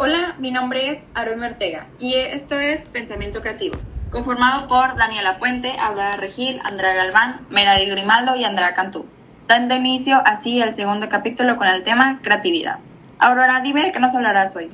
[0.00, 3.76] Hola, mi nombre es Aaron Ortega y esto es Pensamiento Creativo,
[4.12, 9.06] conformado por Daniela Puente, Aurora Regil, Andrea Galván, Merari Grimaldo y Andrea Cantú,
[9.48, 12.78] dando inicio así al segundo capítulo con el tema creatividad.
[13.18, 14.70] Aurora, dime qué nos hablarás hoy.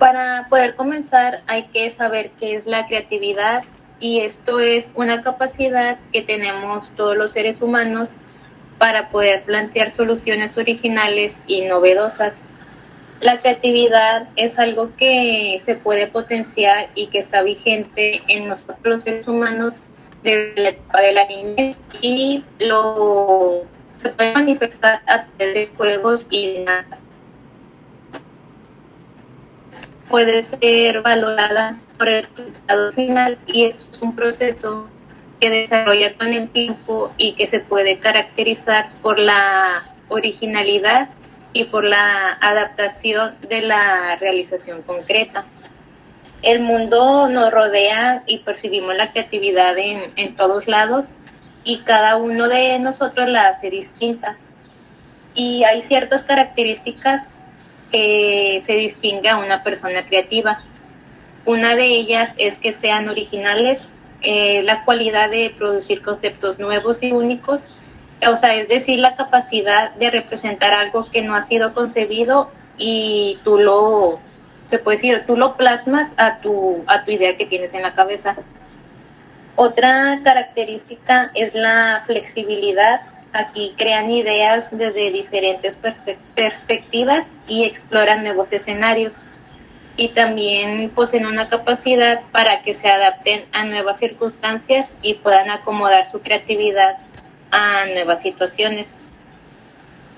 [0.00, 3.62] Para poder comenzar hay que saber qué es la creatividad
[4.00, 8.16] y esto es una capacidad que tenemos todos los seres humanos
[8.78, 12.48] para poder plantear soluciones originales y novedosas.
[13.20, 19.02] La creatividad es algo que se puede potenciar y que está vigente en nosotros los
[19.02, 19.74] seres humanos
[20.22, 23.64] desde la etapa de la niñez y lo
[23.98, 27.00] se puede manifestar a través de juegos y dinámicas
[30.10, 34.88] puede ser valorada por el resultado final y esto es un proceso
[35.38, 41.10] que desarrolla con el tiempo y que se puede caracterizar por la originalidad
[41.52, 45.44] y por la adaptación de la realización concreta.
[46.42, 51.16] El mundo nos rodea y percibimos la creatividad en, en todos lados
[51.64, 54.38] y cada uno de nosotros la hace distinta.
[55.34, 57.28] Y hay ciertas características
[57.90, 60.62] que se distingue a una persona creativa.
[61.44, 63.88] Una de ellas es que sean originales,
[64.22, 67.76] eh, la cualidad de producir conceptos nuevos y únicos,
[68.28, 73.38] o sea, es decir, la capacidad de representar algo que no ha sido concebido y
[73.44, 74.20] tú lo,
[74.66, 77.94] se puede decir, tú lo plasmas a tu, a tu idea que tienes en la
[77.94, 78.36] cabeza.
[79.56, 85.78] Otra característica es la flexibilidad Aquí crean ideas desde diferentes
[86.34, 89.24] perspectivas y exploran nuevos escenarios.
[89.96, 96.06] Y también poseen una capacidad para que se adapten a nuevas circunstancias y puedan acomodar
[96.06, 96.96] su creatividad
[97.50, 99.00] a nuevas situaciones.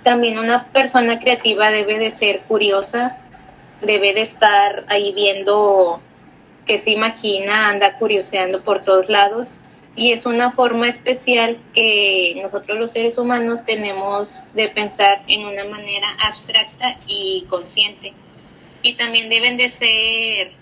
[0.03, 3.19] También una persona creativa debe de ser curiosa,
[3.81, 6.01] debe de estar ahí viendo
[6.67, 9.59] qué se imagina, anda curioseando por todos lados
[9.95, 15.65] y es una forma especial que nosotros los seres humanos tenemos de pensar en una
[15.65, 18.15] manera abstracta y consciente.
[18.83, 20.53] Y también deben de ser,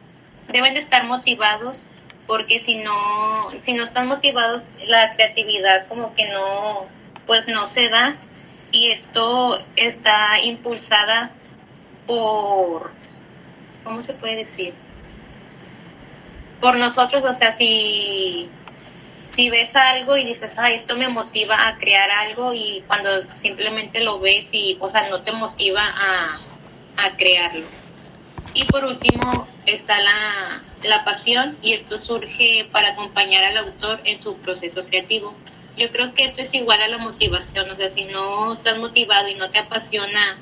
[0.53, 1.87] deben de estar motivados
[2.31, 6.87] porque si no, si no están motivados, la creatividad como que no,
[7.27, 8.15] pues no se da
[8.71, 11.33] y esto está impulsada
[12.07, 12.93] por,
[13.83, 14.75] ¿cómo se puede decir?
[16.61, 18.49] Por nosotros, o sea, si
[19.31, 24.05] si ves algo y dices, ay, esto me motiva a crear algo y cuando simplemente
[24.05, 26.39] lo ves y, o sea, no te motiva a,
[27.17, 27.67] crearlo.
[28.53, 34.21] Y por último está la, la pasión y esto surge para acompañar al autor en
[34.21, 35.35] su proceso creativo.
[35.77, 39.29] Yo creo que esto es igual a la motivación, o sea, si no estás motivado
[39.29, 40.39] y no te apasiona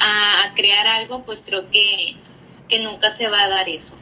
[0.00, 2.16] a, crear algo, pues creo que,
[2.68, 3.96] que nunca se va a dar eso.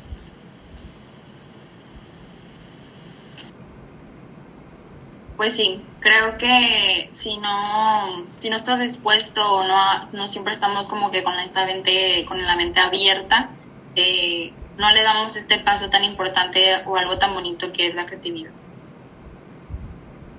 [5.37, 10.87] Pues sí, creo que si no, si no estás dispuesto o no, no siempre estamos
[10.87, 13.51] como que con esta mente, con la mente abierta,
[13.97, 18.07] eh, no le damos este paso tan importante o algo tan bonito que es la
[18.07, 18.53] creatividad.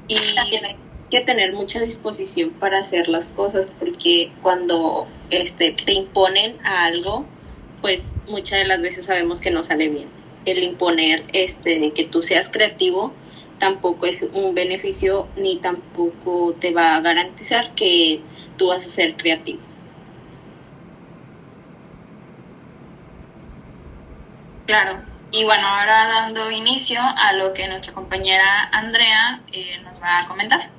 [0.07, 0.77] Y hay
[1.09, 7.25] que tener mucha disposición para hacer las cosas porque cuando este, te imponen a algo,
[7.81, 10.07] pues muchas de las veces sabemos que no sale bien.
[10.45, 13.11] El imponer este, que tú seas creativo,
[13.57, 18.21] tampoco es un beneficio ni tampoco te va a garantizar que
[18.57, 19.59] tú vas a ser creativo.
[24.65, 24.99] Claro,
[25.31, 30.27] y bueno, ahora dando inicio a lo que nuestra compañera Andrea eh, nos va a
[30.27, 30.76] comentar.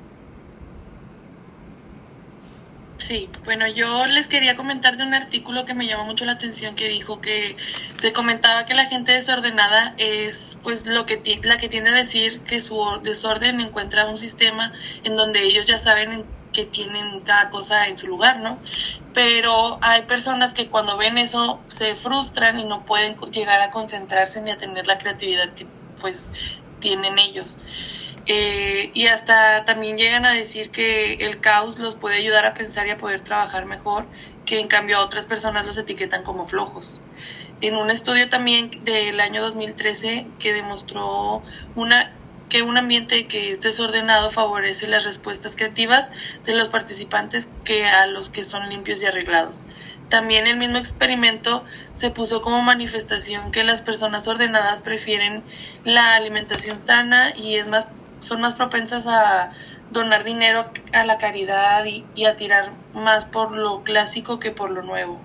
[3.08, 6.74] Sí, bueno, yo les quería comentar de un artículo que me llamó mucho la atención
[6.74, 7.56] que dijo que
[7.96, 12.40] se comentaba que la gente desordenada es pues lo que la que tiende a decir
[12.40, 14.74] que su desorden encuentra un sistema
[15.04, 18.58] en donde ellos ya saben que tienen cada cosa en su lugar, ¿no?
[19.14, 24.42] Pero hay personas que cuando ven eso se frustran y no pueden llegar a concentrarse
[24.42, 25.66] ni a tener la creatividad que
[25.98, 26.30] pues
[26.78, 27.56] tienen ellos.
[28.30, 32.86] Eh, y hasta también llegan a decir que el caos los puede ayudar a pensar
[32.86, 34.04] y a poder trabajar mejor,
[34.44, 37.00] que en cambio a otras personas los etiquetan como flojos.
[37.62, 41.42] En un estudio también del año 2013 que demostró
[41.74, 42.12] una,
[42.50, 46.10] que un ambiente que es desordenado favorece las respuestas creativas
[46.44, 49.64] de los participantes que a los que son limpios y arreglados.
[50.10, 51.64] También el mismo experimento
[51.94, 55.42] se puso como manifestación que las personas ordenadas prefieren
[55.84, 57.86] la alimentación sana y es más
[58.20, 59.52] son más propensas a
[59.90, 64.82] donar dinero a la caridad y, a tirar más por lo clásico que por lo
[64.82, 65.20] nuevo.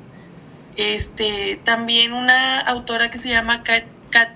[0.75, 3.85] Este, también una autora que se llama Kat,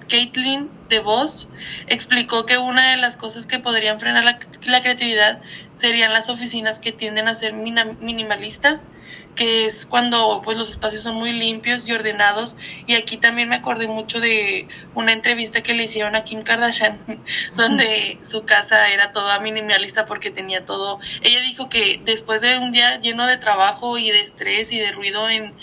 [0.10, 1.50] Caitlin DeVos
[1.88, 5.40] explicó que una de las cosas que podrían frenar la, la creatividad
[5.76, 8.88] serían las oficinas que tienden a ser minimalistas
[9.36, 12.56] que es cuando pues los espacios son muy limpios y ordenados.
[12.88, 17.00] Y aquí también me acordé mucho de una entrevista que le hicieron a Kim Kardashian
[17.56, 21.00] donde su casa era toda minimalista porque tenía todo.
[21.22, 24.92] Ella dijo que después de un día lleno de trabajo y de estrés y de
[24.92, 25.54] ruido en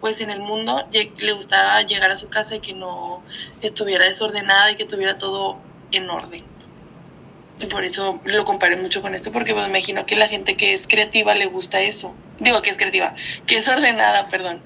[0.00, 3.22] pues en el mundo le gustaba llegar a su casa y que no
[3.60, 5.58] estuviera desordenada y que tuviera todo
[5.92, 6.51] en orden
[7.60, 10.56] y por eso lo comparé mucho con esto porque pues, me imagino que la gente
[10.56, 12.14] que es creativa le gusta eso.
[12.38, 13.14] Digo que es creativa,
[13.46, 14.60] que es ordenada, perdón,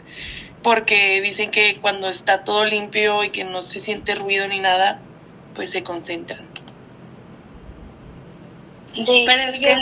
[0.63, 5.01] porque dicen que cuando está todo limpio y que no se siente ruido ni nada,
[5.55, 6.47] pues se concentran.
[8.95, 9.77] Pero es que,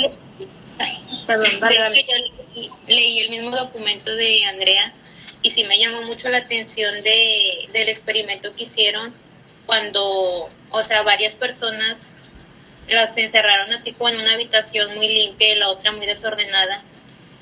[1.26, 2.16] perdón, de hecho,
[2.56, 4.92] yo leí el mismo documento de Andrea
[5.42, 9.14] y sí me llamó mucho la atención de, del experimento que hicieron
[9.66, 12.16] cuando, o sea, varias personas
[12.88, 16.82] las encerraron así como en una habitación muy limpia y la otra muy desordenada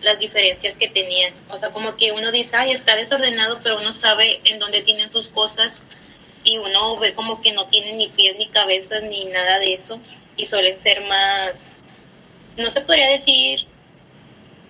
[0.02, 1.32] las diferencias que tenían.
[1.48, 5.10] O sea, como que uno dice, ay, está desordenado, pero uno sabe en dónde tienen
[5.10, 5.82] sus cosas
[6.44, 10.00] y uno ve como que no tienen ni pies ni cabezas ni nada de eso
[10.36, 11.72] y suelen ser más,
[12.56, 13.66] no se podría decir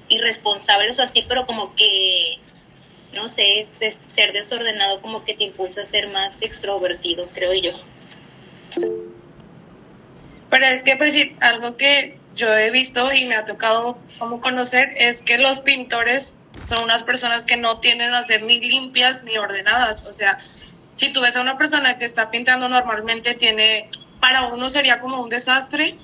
[0.08, 2.38] irresponsables o así, pero como que,
[3.14, 7.72] no sé, ser desordenado como que te impulsa a ser más extrovertido, creo yo.
[10.52, 15.22] Pero es que algo que yo he visto y me ha tocado como conocer es
[15.22, 20.04] que los pintores son unas personas que no tienden a ser ni limpias ni ordenadas.
[20.04, 20.38] O sea,
[20.96, 23.88] si tú ves a una persona que está pintando normalmente, tiene,
[24.20, 25.96] para uno sería como un desastre,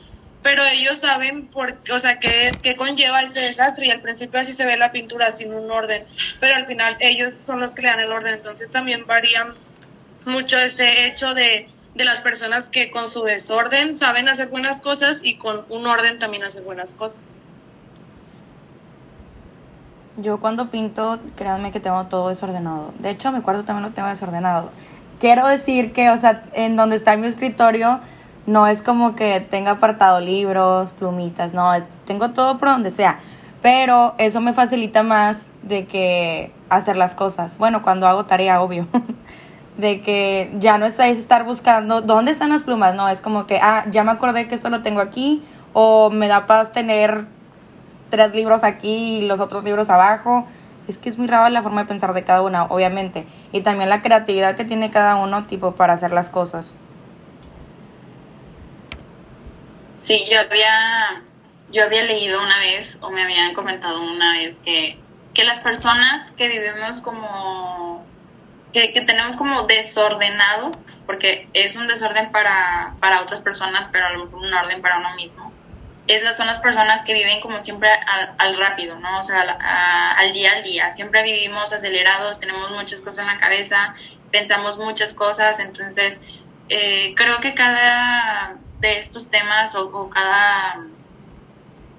[0.43, 4.65] pero ellos saben por, o sea, qué, conlleva este desastre y al principio así se
[4.65, 6.03] ve la pintura sin un orden,
[6.41, 8.33] pero al final ellos son los que le dan el orden.
[8.33, 9.47] Entonces también varía
[10.25, 11.69] mucho este hecho de
[11.99, 16.19] de las personas que con su desorden saben hacer buenas cosas y con un orden
[16.19, 17.43] también hacer buenas cosas.
[20.17, 22.93] Yo cuando pinto, créanme que tengo todo desordenado.
[23.01, 24.71] De hecho, mi cuarto también lo tengo desordenado.
[25.19, 28.01] Quiero decir que, o sea, en donde está mi escritorio,
[28.47, 31.73] no es como que tenga apartado libros, plumitas, no,
[32.07, 33.19] tengo todo por donde sea.
[33.61, 37.59] Pero eso me facilita más de que hacer las cosas.
[37.59, 38.87] Bueno, cuando hago tarea, obvio.
[39.79, 43.61] de que ya no estáis estar buscando dónde están las plumas, no, es como que,
[43.63, 45.43] ah, ya me acordé que esto lo tengo aquí,
[45.73, 47.27] o me da paz tener
[48.11, 50.47] tres libros aquí y los otros libros abajo.
[50.89, 53.27] Es que es muy rara la forma de pensar de cada una, obviamente.
[53.53, 56.79] Y también la creatividad que tiene cada uno, tipo, para hacer las cosas.
[60.01, 61.23] Sí, yo había,
[61.71, 64.99] yo había leído una vez, o me habían comentado una vez, que,
[65.35, 68.08] que las personas que vivimos como
[68.73, 70.73] que, tenemos como desordenado,
[71.07, 74.99] porque es un desorden para, para otras personas, pero a lo mejor un orden para
[74.99, 75.53] uno mismo.
[76.07, 77.91] Es, son las personas que viven como siempre
[78.39, 79.19] al, rápido, ¿no?
[79.19, 79.43] O sea,
[80.17, 80.91] al, día al día.
[80.91, 83.95] Siempre vivimos acelerados, tenemos muchas cosas en la cabeza,
[84.31, 86.23] pensamos muchas cosas, entonces
[86.69, 90.87] eh, creo que cada de estos temas o, cada,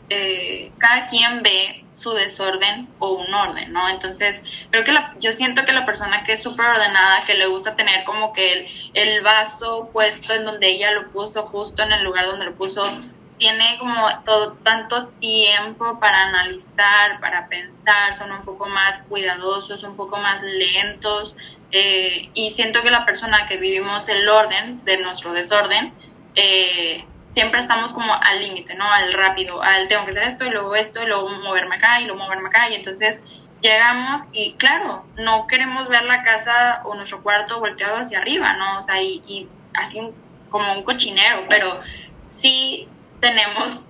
[0.09, 3.89] eh, cada quien ve su desorden o un orden, ¿no?
[3.89, 7.47] Entonces, creo que la, yo siento que la persona que es súper ordenada, que le
[7.47, 12.03] gusta tener como que el, vaso puesto en donde ella lo puso, justo en el
[12.03, 12.89] lugar donde lo puso,
[13.37, 19.95] tiene como todo tanto tiempo para analizar, para pensar, son un poco más cuidadosos, un
[19.95, 21.35] poco más lentos,
[21.71, 25.93] eh, y siento que la persona que vivimos el orden de nuestro desorden,
[26.35, 28.91] eh, siempre estamos como al límite, ¿no?
[28.91, 32.05] Al rápido, al tengo que hacer esto y luego esto y luego moverme acá y
[32.05, 33.23] luego moverme acá y entonces
[33.61, 38.79] llegamos y claro, no queremos ver la casa o nuestro cuarto volteado hacia arriba, ¿no?
[38.79, 40.01] O sea, y, así
[40.49, 41.79] como un cochinero, pero
[42.25, 42.87] sí
[43.19, 43.85] tenemos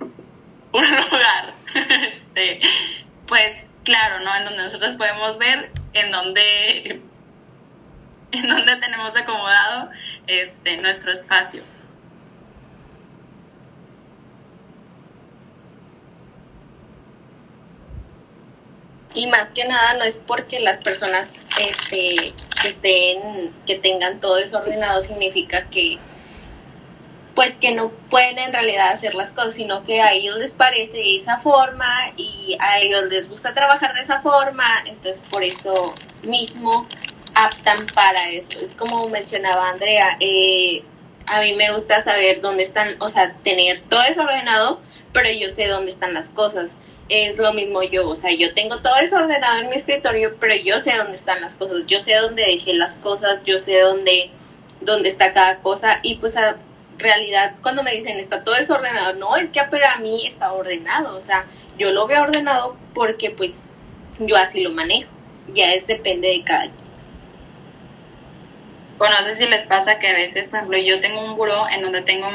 [0.72, 1.52] un lugar,
[2.14, 2.60] este,
[3.26, 4.34] pues claro, ¿no?
[4.34, 7.00] En donde nosotros podemos ver en donde
[8.42, 9.90] en donde tenemos acomodado
[10.26, 11.62] este, nuestro espacio.
[19.14, 24.36] Y más que nada no es porque las personas este, que estén, que tengan todo
[24.36, 25.98] desordenado significa que
[27.36, 31.16] pues que no pueden en realidad hacer las cosas, sino que a ellos les parece
[31.16, 36.86] esa forma y a ellos les gusta trabajar de esa forma, entonces por eso mismo
[37.34, 38.58] aptan para eso.
[38.60, 40.82] Es como mencionaba Andrea, eh,
[41.26, 44.80] a mí me gusta saber dónde están, o sea, tener todo desordenado,
[45.12, 46.78] pero yo sé dónde están las cosas.
[47.08, 50.80] es lo mismo yo, o sea, yo tengo todo desordenado en mi escritorio, pero yo
[50.80, 54.30] sé dónde están las cosas, yo sé dónde dejé las cosas, yo sé dónde,
[54.80, 56.56] dónde está cada cosa y pues a
[56.98, 61.20] realidad cuando me dicen está todo desordenado, no, es que para mí está ordenado, o
[61.20, 61.44] sea,
[61.78, 63.64] yo lo veo ordenado porque pues
[64.18, 65.10] yo así lo manejo,
[65.52, 66.83] ya es depende de cada quien.
[68.98, 71.68] Bueno, no sé si les pasa que a veces, por ejemplo, yo tengo un buró
[71.68, 72.28] en donde tengo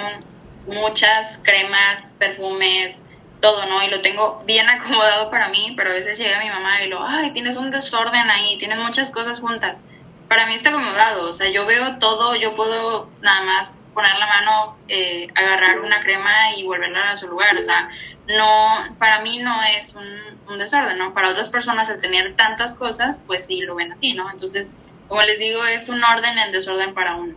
[0.67, 3.05] muchas cremas, perfumes,
[3.39, 3.81] todo, ¿no?
[3.83, 7.05] Y lo tengo bien acomodado para mí, pero a veces llega mi mamá y lo,
[7.05, 9.83] ay, tienes un desorden ahí, tienes muchas cosas juntas.
[10.27, 14.27] Para mí está acomodado, o sea, yo veo todo, yo puedo nada más poner la
[14.27, 17.89] mano, eh, agarrar una crema y volverla a su lugar, o sea,
[18.27, 20.05] no, para mí no es un,
[20.47, 21.15] un desorden, ¿no?
[21.15, 24.29] Para otras personas al tener tantas cosas, pues sí lo ven así, ¿no?
[24.29, 24.77] Entonces,
[25.09, 27.35] como les digo, es un orden en desorden para uno.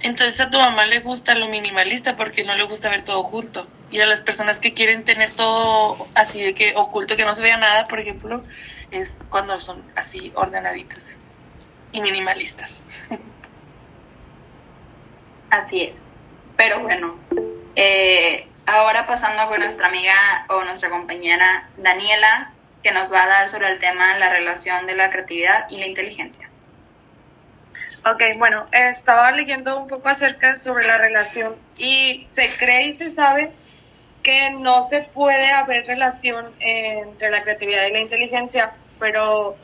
[0.00, 3.66] Entonces a tu mamá le gusta lo minimalista porque no le gusta ver todo junto.
[3.90, 7.42] Y a las personas que quieren tener todo así de que oculto, que no se
[7.42, 8.42] vea nada, por ejemplo,
[8.90, 11.18] es cuando son así ordenaditas
[11.92, 12.86] y minimalistas.
[15.50, 16.30] Así es.
[16.56, 17.16] Pero bueno,
[17.74, 23.48] eh, ahora pasando con nuestra amiga o nuestra compañera Daniela, que nos va a dar
[23.48, 26.48] sobre el tema la relación de la creatividad y la inteligencia.
[28.06, 33.10] Ok, bueno, estaba leyendo un poco acerca sobre la relación y se cree y se
[33.10, 33.50] sabe
[34.22, 39.56] que no se puede haber relación entre la creatividad y la inteligencia, pero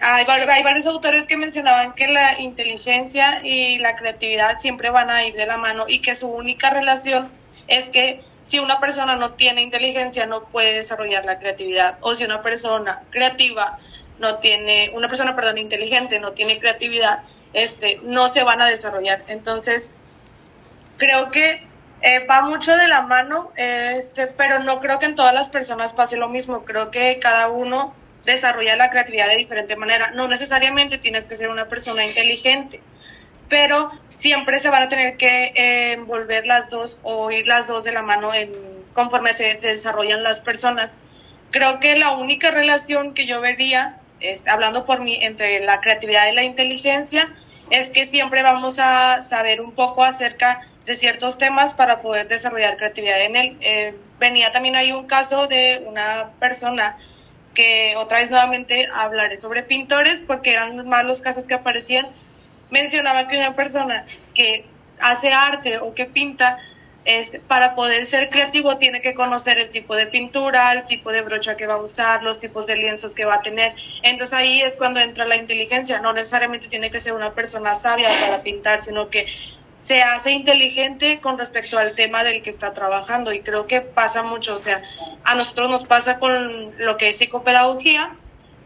[0.00, 5.24] hay, hay, varios autores que mencionaban que la inteligencia y la creatividad siempre van a
[5.24, 7.30] ir de la mano y que su única relación
[7.66, 12.24] es que si una persona no tiene inteligencia no puede desarrollar la creatividad o si
[12.24, 13.78] una persona creativa
[14.18, 17.20] no tiene, una persona, perdón, inteligente no tiene creatividad,
[17.52, 19.22] este, no se van a desarrollar.
[19.28, 19.92] Entonces,
[20.96, 21.62] creo que
[22.00, 25.92] eh, va mucho de la mano, este, pero no creo que en todas las personas
[25.92, 26.64] pase lo mismo.
[26.64, 30.10] Creo que cada uno desarrolla la creatividad de diferente manera.
[30.12, 32.80] No necesariamente tienes que ser una persona inteligente,
[33.48, 37.84] pero siempre se van a tener que eh, envolver las dos o ir las dos
[37.84, 38.52] de la mano en,
[38.92, 41.00] conforme se desarrollan las personas.
[41.50, 44.00] Creo que la única relación que yo vería
[44.46, 47.28] hablando por mí, entre la creatividad y la inteligencia,
[47.70, 52.76] es que siempre vamos a saber un poco acerca de ciertos temas para poder desarrollar
[52.76, 53.56] creatividad en él.
[53.60, 56.96] Eh, venía también ahí un caso de una persona
[57.54, 62.08] que otra vez nuevamente hablaré sobre pintores porque eran más los casos que aparecían.
[62.70, 64.64] Mencionaba que una persona que
[65.00, 66.58] hace arte o que pinta
[67.04, 71.22] este, para poder ser creativo tiene que conocer el tipo de pintura, el tipo de
[71.22, 73.74] brocha que va a usar, los tipos de lienzos que va a tener.
[74.02, 76.00] Entonces ahí es cuando entra la inteligencia.
[76.00, 79.26] No necesariamente tiene que ser una persona sabia para pintar, sino que
[79.76, 84.22] se hace inteligente con respecto al tema del que está trabajando y creo que pasa
[84.24, 84.82] mucho, o sea,
[85.22, 88.14] a nosotros nos pasa con lo que es psicopedagogía,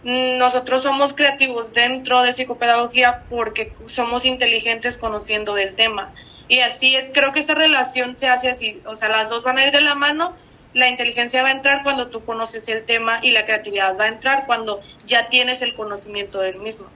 [0.04, 6.12] nosotros somos creativos dentro de psicopedagogía porque somos inteligentes conociendo del tema.
[6.49, 9.59] Y así es, creo que esa relación se hace así, o sea, las dos van
[9.59, 10.37] a ir de la mano,
[10.75, 14.09] la inteligencia va a entrar cuando tú conoces el tema y la creatividad va a
[14.09, 16.87] entrar cuando ya tienes el conocimiento del mismo.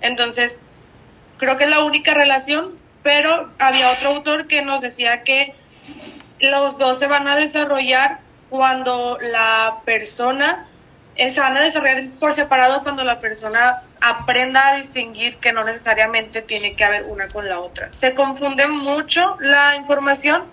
[0.00, 0.60] Entonces,
[1.38, 5.54] creo que es la única relación, pero había otro autor que nos decía que
[6.40, 10.68] los dos se van a desarrollar cuando la persona
[11.16, 15.64] eh, se van a desarrollar por separado cuando la persona aprenda a distinguir que no
[15.64, 17.90] necesariamente tiene que haber una con la otra.
[17.90, 20.44] Se confunde mucho la información,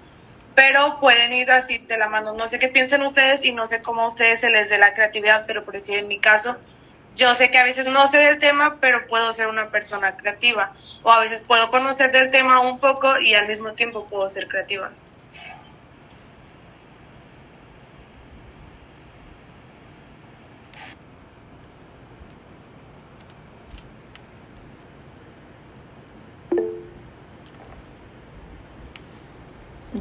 [0.55, 2.33] pero pueden ir así de la mano.
[2.33, 4.93] No sé qué piensen ustedes y no sé cómo a ustedes se les dé la
[4.93, 6.57] creatividad, pero por decir en mi caso,
[7.15, 10.73] yo sé que a veces no sé del tema, pero puedo ser una persona creativa.
[11.03, 14.47] O a veces puedo conocer del tema un poco y al mismo tiempo puedo ser
[14.47, 14.89] creativa.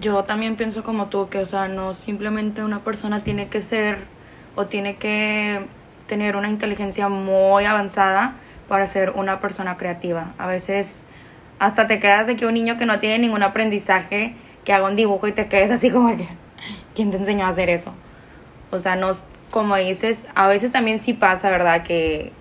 [0.00, 4.05] Yo también pienso como tú, que, o sea, no simplemente una persona tiene que ser
[4.55, 5.67] o tiene que
[6.07, 8.35] tener una inteligencia muy avanzada
[8.69, 10.33] para ser una persona creativa.
[10.38, 11.07] A veces
[11.59, 14.97] hasta te quedas de que un niño que no tiene ningún aprendizaje, que haga un
[14.97, 16.28] dibujo y te quedes así como que,
[16.95, 17.93] ¿quién te enseñó a hacer eso?
[18.71, 19.12] O sea, no,
[19.50, 21.83] como dices, a veces también sí pasa, ¿verdad?
[21.83, 22.33] Que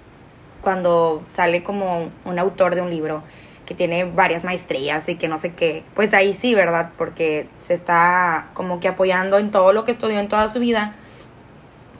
[0.62, 3.24] cuando sale como un autor de un libro
[3.68, 6.92] que tiene varias maestrías y que no sé qué, pues ahí sí, ¿verdad?
[6.98, 10.96] Porque se está como que apoyando en todo lo que estudió en toda su vida,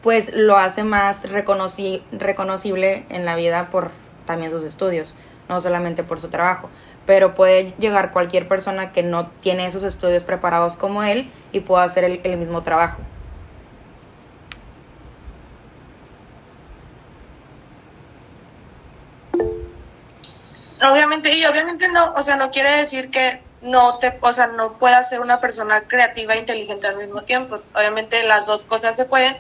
[0.02, 3.92] pues lo hace más reconoci reconocible en la vida por
[4.26, 5.16] también sus estudios,
[5.50, 6.70] no solamente por su trabajo.
[7.06, 11.84] Pero puede llegar cualquier persona que no tiene esos estudios preparados como él y pueda
[11.84, 13.00] hacer el mismo trabajo.
[20.82, 24.78] Obviamente, y obviamente no, o sea, no quiere decir que no te, o sea, no
[24.78, 27.62] puedas ser una persona creativa e inteligente al mismo tiempo.
[27.74, 29.36] Obviamente las dos cosas se pueden,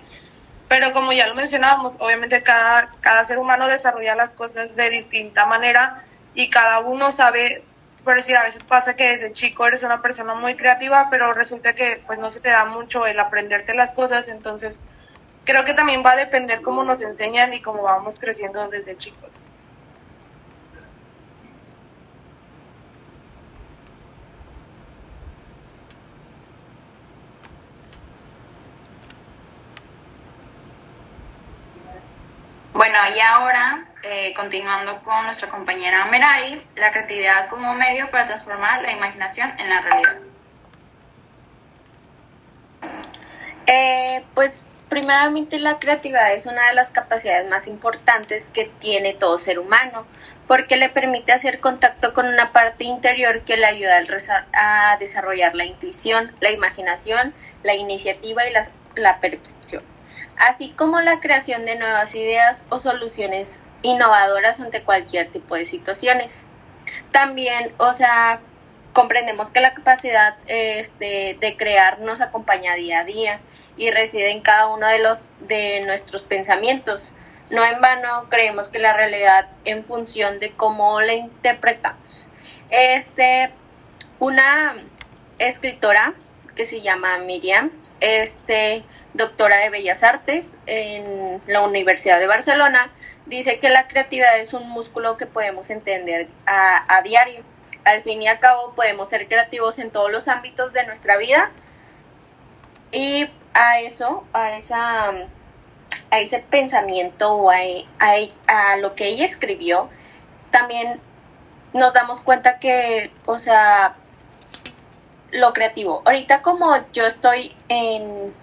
[0.67, 5.45] pero como ya lo mencionábamos, obviamente cada, cada ser humano desarrolla las cosas de distinta
[5.45, 6.03] manera
[6.33, 7.63] y cada uno sabe,
[8.03, 11.73] por decir, a veces pasa que desde chico eres una persona muy creativa, pero resulta
[11.73, 14.81] que pues no se te da mucho el aprenderte las cosas, entonces
[15.45, 19.46] creo que también va a depender cómo nos enseñan y cómo vamos creciendo desde chicos.
[32.77, 38.83] Bueno, y ahora, eh, continuando con nuestra compañera Merari, la creatividad como medio para transformar
[38.83, 40.17] la imaginación en la realidad.
[43.65, 49.39] Eh, pues primeramente la creatividad es una de las capacidades más importantes que tiene todo
[49.39, 50.05] ser humano,
[50.47, 53.99] porque le permite hacer contacto con una parte interior que le ayuda
[54.53, 59.96] a desarrollar la intuición, la imaginación, la iniciativa y la, la percepción
[60.37, 66.47] así como la creación de nuevas ideas o soluciones innovadoras ante cualquier tipo de situaciones.
[67.11, 68.41] También, o sea,
[68.93, 73.41] comprendemos que la capacidad este, de crear nos acompaña día a día
[73.75, 77.13] y reside en cada uno de los de nuestros pensamientos.
[77.49, 82.29] No en vano creemos que la realidad en función de cómo la interpretamos.
[82.69, 83.51] Este,
[84.19, 84.75] una
[85.37, 86.13] escritora
[86.55, 88.83] que se llama Miriam, este,
[89.17, 92.91] doctora de Bellas Artes en la Universidad de Barcelona,
[93.25, 97.43] dice que la creatividad es un músculo que podemos entender a, diario.
[97.83, 101.51] Al fin y al cabo podemos ser creativos en todos los ámbitos de nuestra vida
[102.91, 105.11] y a eso, a esa
[106.09, 107.57] a ese pensamiento o a,
[107.99, 109.89] a, lo que ella escribió,
[110.51, 111.01] también
[111.73, 113.95] nos damos cuenta que, o sea,
[115.31, 116.01] lo creativo.
[116.05, 118.33] Ahorita como yo estoy en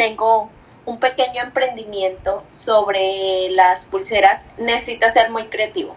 [0.00, 0.48] tengo
[0.86, 5.94] un pequeño emprendimiento sobre las pulseras, necesitas ser muy creativo.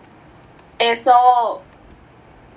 [0.78, 1.62] Eso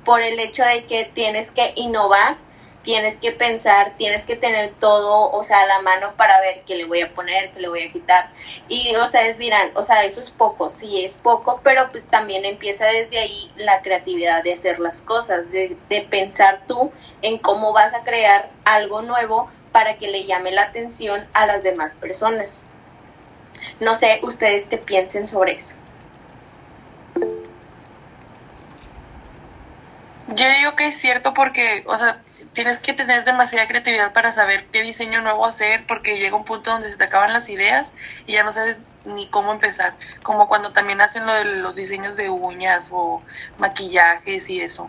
[0.05, 2.37] por el hecho de que tienes que innovar,
[2.83, 6.75] tienes que pensar, tienes que tener todo, o sea, a la mano para ver qué
[6.75, 8.31] le voy a poner, qué le voy a quitar.
[8.67, 12.87] Y ustedes dirán, o sea, eso es poco, sí es poco, pero pues también empieza
[12.87, 16.91] desde ahí la creatividad de hacer las cosas, de, de pensar tú
[17.23, 21.63] en cómo vas a crear algo nuevo para que le llame la atención a las
[21.63, 22.65] demás personas.
[23.79, 25.77] No sé ustedes qué piensen sobre eso.
[30.29, 32.23] Yo digo que es cierto porque, o sea,
[32.55, 36.71] tienes que tener demasiada creatividad para saber qué diseño nuevo hacer porque llega un punto
[36.71, 37.93] donde se te acaban las ideas
[38.27, 39.93] y ya no sabes ni cómo empezar.
[40.23, 43.23] Como cuando también hacen lo de los diseños de uñas o
[43.59, 44.89] maquillajes y eso.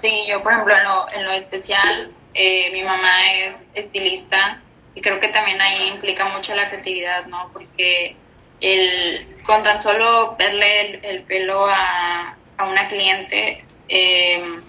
[0.00, 4.58] Sí, yo por ejemplo en lo, en lo especial, eh, mi mamá es estilista
[4.94, 7.50] y creo que también ahí implica mucho la creatividad, ¿no?
[7.52, 8.16] Porque
[8.62, 14.62] el, con tan solo verle el, pelo a, a, una cliente, em,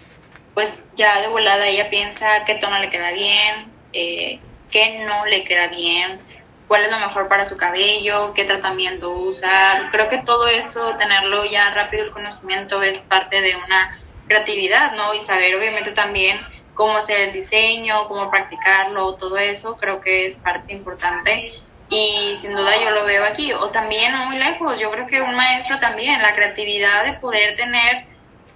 [0.53, 4.37] pues ya de volada ella piensa qué tono le queda bien, eh,
[4.69, 6.19] qué no le queda bien,
[6.67, 9.91] cuál es lo mejor para su cabello, qué tratamiento usar.
[9.91, 13.97] Creo que todo eso, tenerlo ya rápido el conocimiento es parte de una
[14.31, 15.13] creatividad, ¿no?
[15.13, 16.39] Y saber obviamente también
[16.73, 21.53] cómo hacer el diseño, cómo practicarlo, todo eso creo que es parte importante
[21.89, 23.51] y sin duda yo lo veo aquí.
[23.53, 28.05] O también muy lejos, yo creo que un maestro también, la creatividad de poder tener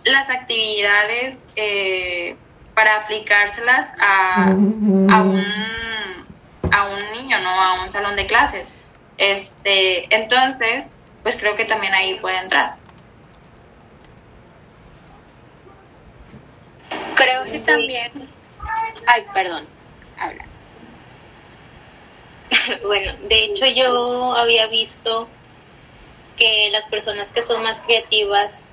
[0.05, 2.37] las actividades eh,
[2.73, 5.45] para aplicárselas a, a, un,
[6.71, 7.49] a un niño, ¿no?
[7.49, 8.73] A un salón de clases.
[9.17, 12.75] Este, entonces, pues creo que también ahí puede entrar.
[17.15, 18.11] Creo que también.
[19.07, 19.67] Ay, perdón,
[20.17, 20.45] habla.
[22.83, 25.27] bueno, de hecho yo había visto
[26.37, 28.63] que las personas que son más creativas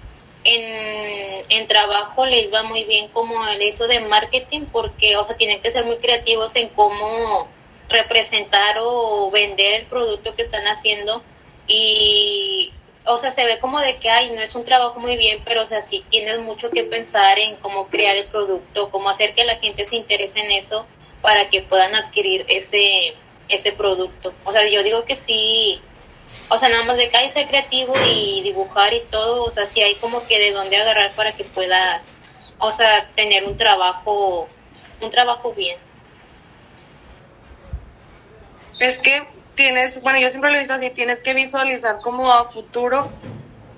[0.44, 5.36] en, en trabajo les va muy bien como el eso de marketing porque, o sea,
[5.36, 7.48] tienen que ser muy creativos en cómo
[7.88, 11.22] representar o vender el producto que están haciendo
[11.68, 12.72] y
[13.06, 15.62] o sea, se ve como de que, ay, no es un trabajo muy bien, pero,
[15.62, 19.44] o sea, sí tienes mucho que pensar en cómo crear el producto, cómo hacer que
[19.44, 20.86] la gente se interese en eso
[21.20, 23.14] para que puedan adquirir ese,
[23.48, 24.32] ese producto.
[24.44, 25.80] O sea, yo digo que sí,
[26.48, 29.66] o sea, nada más de que hay ser creativo y dibujar y todo, o sea,
[29.66, 32.18] sí hay como que de dónde agarrar para que puedas,
[32.58, 34.48] o sea, tener un trabajo,
[35.00, 35.78] un trabajo bien.
[38.78, 39.26] Es que
[39.62, 43.08] tienes, bueno, yo siempre lo he visto así, tienes que visualizar como a futuro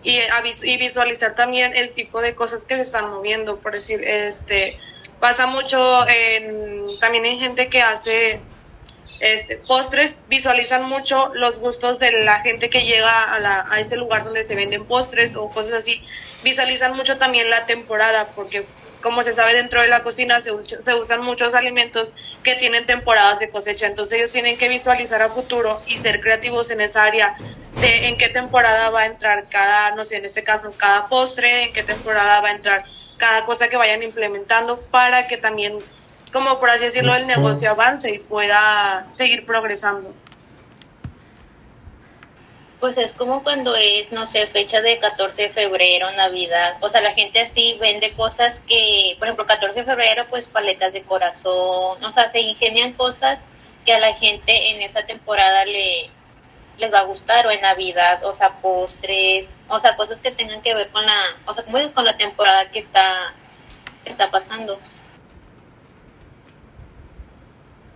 [0.02, 0.18] y,
[0.62, 4.78] y visualizar también el tipo de cosas que se están moviendo, por decir, este,
[5.20, 8.40] pasa mucho en, también hay gente que hace
[9.20, 13.98] este, postres, visualizan mucho los gustos de la gente que llega a, la, a ese
[13.98, 16.02] lugar donde se venden postres o cosas así,
[16.42, 18.64] visualizan mucho también la temporada, porque
[19.04, 23.38] como se sabe dentro de la cocina se, se, usan muchos alimentos que tienen temporadas
[23.38, 27.36] de cosecha, entonces ellos tienen que visualizar a futuro y ser creativos en esa área
[27.82, 31.64] de en qué temporada va a entrar cada, no sé, en este caso cada postre,
[31.64, 32.86] en qué temporada va a entrar
[33.18, 35.78] cada cosa que vayan implementando para que también,
[36.32, 40.14] como por así decirlo, el negocio avance y pueda seguir progresando.
[42.84, 46.76] Pues es como cuando es, no sé, fecha de 14 de febrero, Navidad.
[46.80, 50.92] O sea, la gente así vende cosas que, por ejemplo, 14 de febrero, pues paletas
[50.92, 52.04] de corazón.
[52.04, 53.46] O sea, se ingenian cosas
[53.86, 56.10] que a la gente en esa temporada le
[56.76, 60.60] les va a gustar o en Navidad, o sea, postres, o sea, cosas que tengan
[60.60, 63.32] que ver con la, o sea, como dices, con la temporada que está,
[64.04, 64.78] está pasando.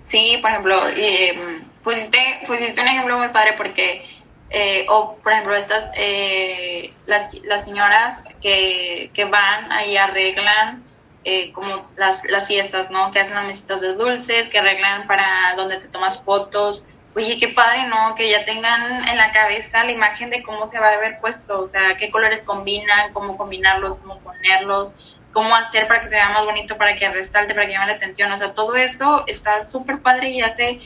[0.03, 4.18] Sí, por ejemplo, eh, pusiste, pusiste un ejemplo muy padre porque
[4.51, 10.89] eh, o por ejemplo estas eh, las, las, señoras que, que van ahí arreglan
[11.31, 13.11] eh, como las, las fiestas, ¿no?
[13.11, 16.87] Que hacen las mesitas de dulces, que arreglan para donde te tomas fotos.
[17.15, 18.15] Oye, qué padre, ¿no?
[18.15, 21.61] Que ya tengan en la cabeza la imagen de cómo se va a ver puesto,
[21.61, 24.97] o sea, qué colores combinan, cómo combinarlos, cómo ponerlos,
[25.33, 27.95] cómo hacer para que se vea más bonito, para que resalte, para que llame la
[27.95, 28.33] atención.
[28.33, 30.81] O sea, todo eso está súper padre y hace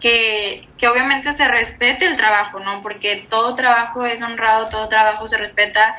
[0.00, 2.80] que, que, obviamente se respete el trabajo, ¿no?
[2.82, 5.96] Porque todo trabajo es honrado, todo trabajo se respeta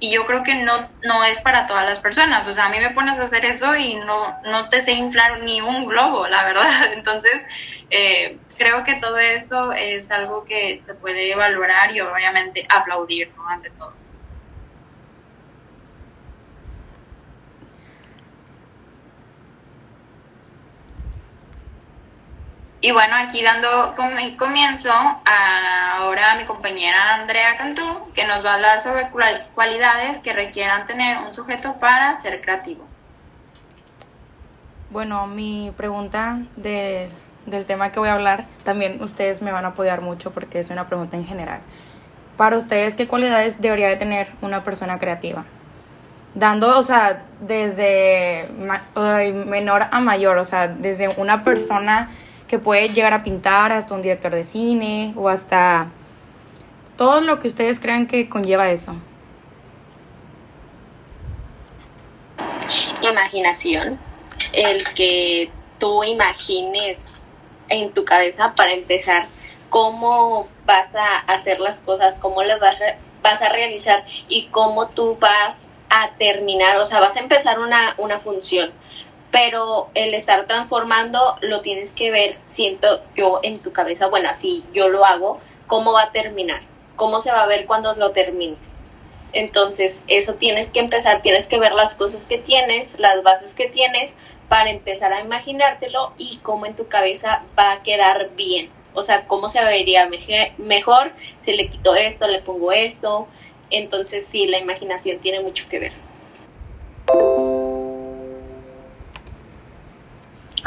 [0.00, 2.46] y yo creo que no, no es para todas las personas.
[2.46, 5.42] O sea, a mí me pones a hacer eso y no, no te sé inflar
[5.42, 6.92] ni un globo, la verdad.
[6.92, 7.44] Entonces,
[7.90, 13.48] eh, creo que todo eso es algo que se puede valorar y obviamente aplaudir, ¿no?
[13.48, 13.92] Ante todo.
[22.80, 23.96] Y bueno, aquí dando
[24.38, 27.82] comienzo ahora a mi compañera Andrea Cantú,
[28.14, 29.08] que nos va a hablar sobre
[29.54, 32.84] cualidades que requieran tener un sujeto para ser creativo.
[34.90, 37.10] Bueno, mi pregunta de,
[37.46, 40.70] del tema que voy a hablar, también ustedes me van a apoyar mucho porque es
[40.70, 41.60] una pregunta en general.
[42.36, 45.44] Para ustedes, ¿qué cualidades debería de tener una persona creativa?
[46.36, 48.48] Dando, o sea, desde
[49.46, 52.10] menor a mayor, o sea, desde una persona
[52.48, 55.90] que puede llegar a pintar hasta un director de cine o hasta
[56.96, 58.96] todo lo que ustedes crean que conlleva eso.
[63.02, 63.98] Imaginación,
[64.52, 67.14] el que tú imagines
[67.68, 69.26] en tu cabeza para empezar
[69.70, 72.76] cómo vas a hacer las cosas, cómo las vas,
[73.22, 77.94] vas a realizar y cómo tú vas a terminar, o sea, vas a empezar una,
[77.98, 78.72] una función
[79.30, 84.64] pero el estar transformando lo tienes que ver, siento yo en tu cabeza, bueno, así
[84.72, 86.62] yo lo hago, cómo va a terminar,
[86.96, 88.78] cómo se va a ver cuando lo termines.
[89.32, 93.68] Entonces, eso tienes que empezar, tienes que ver las cosas que tienes, las bases que
[93.68, 94.14] tienes,
[94.48, 98.70] para empezar a imaginártelo y cómo en tu cabeza va a quedar bien.
[98.94, 100.08] O sea, cómo se vería
[100.56, 103.28] mejor si le quito esto, le pongo esto.
[103.70, 106.07] Entonces, sí, la imaginación tiene mucho que ver.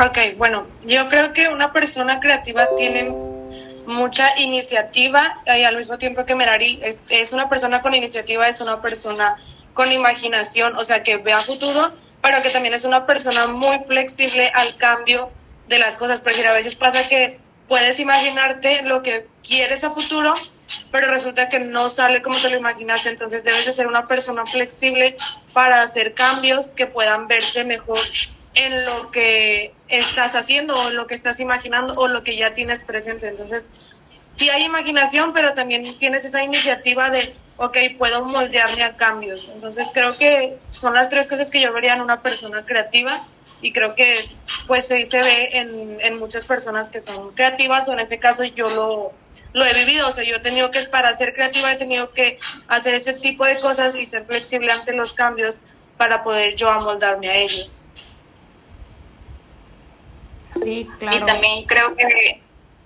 [0.04, 3.14] Ok, bueno, yo creo que una persona creativa tiene
[3.86, 8.62] mucha iniciativa y al mismo tiempo que Merari es, es una persona con iniciativa, es
[8.62, 9.36] una persona
[9.76, 13.78] con imaginación, o sea, que ve a futuro, pero que también es una persona muy
[13.86, 15.30] flexible al cambio
[15.68, 20.34] de las cosas, porque a veces pasa que puedes imaginarte lo que quieres a futuro,
[20.92, 24.48] pero resulta que no sale como te lo imaginaste, entonces debes de ser una persona
[24.48, 25.16] flexible
[25.54, 28.00] para hacer cambios que puedan verse mejor
[28.56, 32.84] en lo que estás haciendo o lo que estás imaginando o lo que ya tienes
[32.84, 33.28] presente.
[33.28, 33.70] Entonces,
[34.36, 39.50] sí hay imaginación, pero también tienes esa iniciativa de, ok, puedo moldearme a cambios.
[39.50, 43.18] Entonces, creo que son las tres cosas que yo vería en una persona creativa
[43.62, 44.16] y creo que
[44.68, 48.44] pues sí se ve en, en muchas personas que son creativas o en este caso
[48.44, 49.14] yo lo,
[49.54, 52.40] lo he vivido, o sea, yo he tenido que, para ser creativa, he tenido que
[52.68, 55.62] hacer este tipo de cosas y ser flexible ante los cambios
[55.98, 57.88] para poder yo amoldarme a ellos.
[60.54, 61.18] Sí, claro.
[61.18, 62.42] Y también creo que,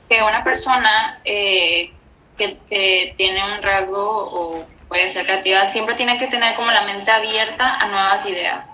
[0.08, 1.91] que una persona eh,
[2.38, 6.84] que, que, tiene un rasgo o puede ser creativa siempre tiene que tener como la
[6.84, 8.73] mente abierta a nuevas ideas,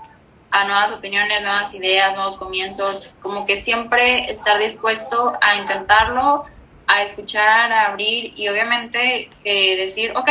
[0.52, 6.46] a nuevas opiniones, nuevas ideas, nuevos comienzos, como que siempre estar dispuesto a intentarlo,
[6.88, 10.30] a escuchar, a abrir y obviamente eh, decir, ok,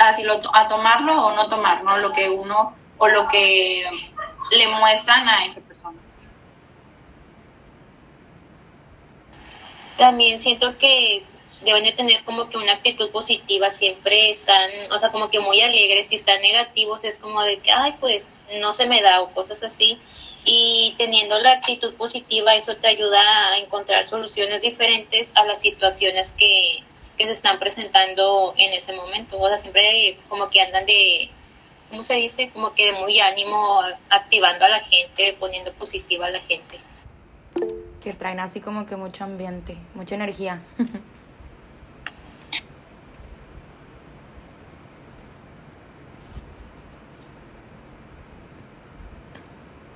[0.00, 3.84] así lo, a tomarlo o no tomarlo, lo que uno o lo que
[4.50, 5.98] le muestran a esa persona.
[10.00, 11.22] También siento que
[11.62, 15.60] deben de tener como que una actitud positiva, siempre están, o sea, como que muy
[15.60, 19.28] alegres, si están negativos es como de que, ay, pues no se me da o
[19.34, 19.98] cosas así.
[20.46, 23.20] Y teniendo la actitud positiva, eso te ayuda
[23.52, 26.82] a encontrar soluciones diferentes a las situaciones que,
[27.18, 29.38] que se están presentando en ese momento.
[29.38, 31.28] O sea, siempre como que andan de,
[31.90, 32.48] ¿cómo se dice?
[32.54, 36.80] Como que de muy ánimo, activando a la gente, poniendo positiva a la gente.
[38.00, 40.60] Que traen así como que mucho ambiente, mucha energía.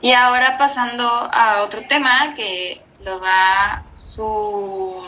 [0.04, 5.02] Y ahora pasando a otro tema que lo da su...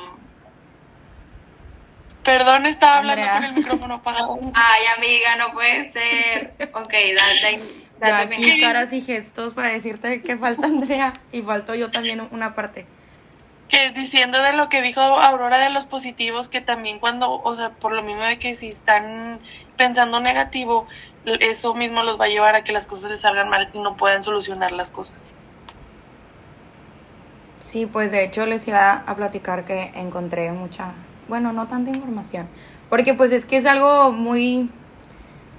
[2.24, 4.38] Perdón, estaba hablando con el micrófono apagado.
[4.54, 6.54] Ay, amiga, no puede ser.
[6.72, 7.60] Ok, date,
[8.00, 12.54] date aquí caras y gestos para decirte que falta Andrea y faltó yo también una
[12.54, 12.86] parte
[13.68, 17.70] que diciendo de lo que dijo Aurora de los positivos, que también cuando, o sea,
[17.70, 19.40] por lo mismo de que si están
[19.76, 20.86] pensando negativo,
[21.24, 23.96] eso mismo los va a llevar a que las cosas les salgan mal y no
[23.96, 25.44] puedan solucionar las cosas.
[27.58, 30.92] Sí, pues de hecho les iba a platicar que encontré mucha,
[31.26, 32.48] bueno, no tanta información,
[32.88, 34.70] porque pues es que es algo muy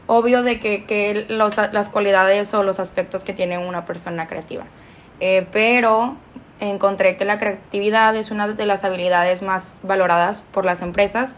[0.08, 4.65] obvio de que, que los, las cualidades o los aspectos que tiene una persona creativa.
[5.20, 6.15] Eh, pero
[6.60, 11.36] encontré que la creatividad es una de las habilidades más valoradas por las empresas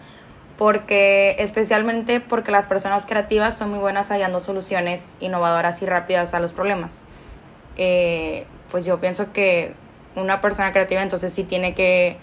[0.57, 6.41] porque especialmente porque las personas creativas son muy buenas hallando soluciones innovadoras y rápidas a
[6.41, 6.93] los problemas.
[7.77, 9.73] Eh, pues yo pienso que
[10.15, 12.17] una persona creativa entonces sí tiene que,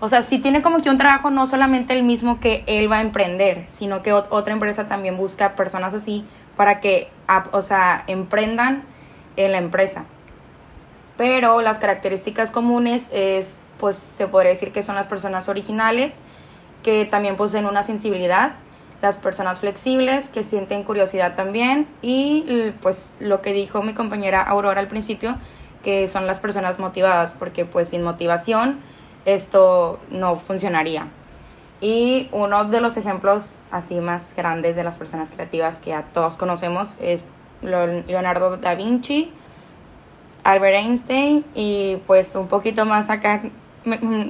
[0.00, 2.98] o sea, sí tiene como que un trabajo no solamente el mismo que él va
[2.98, 6.24] a emprender, sino que otra empresa también busca personas así
[6.56, 7.08] para que,
[7.52, 8.84] o sea, emprendan
[9.36, 10.04] en la empresa.
[11.16, 16.18] Pero las características comunes es, pues se podría decir que son las personas originales,
[16.82, 18.52] que también poseen una sensibilidad,
[19.02, 24.80] las personas flexibles, que sienten curiosidad también, y pues lo que dijo mi compañera Aurora
[24.80, 25.36] al principio,
[25.82, 28.80] que son las personas motivadas, porque pues sin motivación
[29.26, 31.08] esto no funcionaría.
[31.82, 36.38] Y uno de los ejemplos así más grandes de las personas creativas que a todos
[36.38, 37.22] conocemos es
[37.60, 39.30] Leonardo da Vinci,
[40.42, 43.42] Albert Einstein y pues un poquito más acá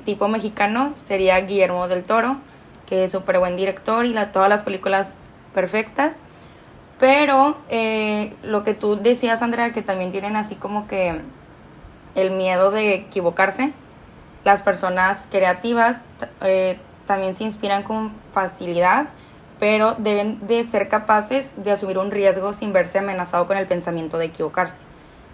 [0.04, 2.38] tipo mexicano sería Guillermo del Toro,
[2.87, 5.14] que es súper buen director y la, todas las películas
[5.54, 6.16] perfectas.
[6.98, 11.20] Pero eh, lo que tú decías, Andrea, que también tienen así como que
[12.14, 13.72] el miedo de equivocarse.
[14.46, 16.04] Las personas creativas
[16.40, 19.09] eh, también se inspiran con facilidad,
[19.59, 24.18] pero deben de ser capaces de asumir un riesgo sin verse amenazado con el pensamiento
[24.18, 24.76] de equivocarse.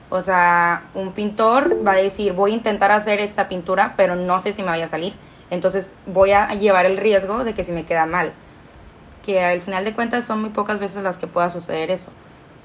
[0.08, 4.38] O sea, un pintor va a decir, voy a intentar hacer esta pintura, pero no
[4.38, 5.12] sé si me vaya a salir.
[5.50, 8.32] Entonces voy a llevar el riesgo de que si me queda mal.
[9.26, 12.10] Que al final de cuentas son muy pocas veces las que pueda suceder eso.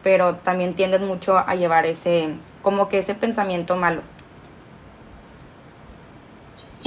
[0.02, 4.02] Pero también tienden mucho a llevar ese, como que ese pensamiento malo.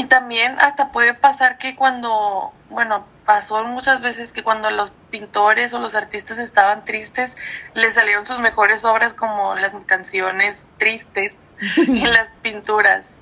[0.00, 5.74] Y también hasta puede pasar que cuando, bueno, pasó muchas veces que cuando los pintores
[5.74, 7.36] o los artistas estaban tristes,
[7.74, 11.34] les salieron sus mejores obras como las canciones tristes
[11.76, 13.18] y las pinturas.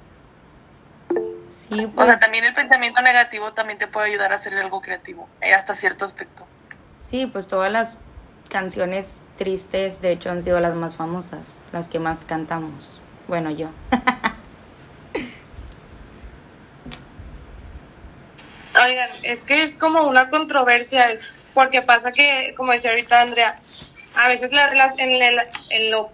[1.48, 2.20] Sí, O sea, pues.
[2.20, 6.04] también el pensamiento negativo también te puede ayudar a hacer algo creativo, eh, hasta cierto
[6.04, 6.46] aspecto.
[6.94, 7.96] Sí, pues todas las
[8.50, 13.00] canciones tristes, de hecho, han sido las más famosas, las que más cantamos.
[13.26, 13.68] Bueno, yo.
[18.88, 23.60] Oigan, es que es como una controversia, es porque pasa que, como decía ahorita Andrea,
[24.16, 24.50] a veces
[24.96, 26.10] en, lo,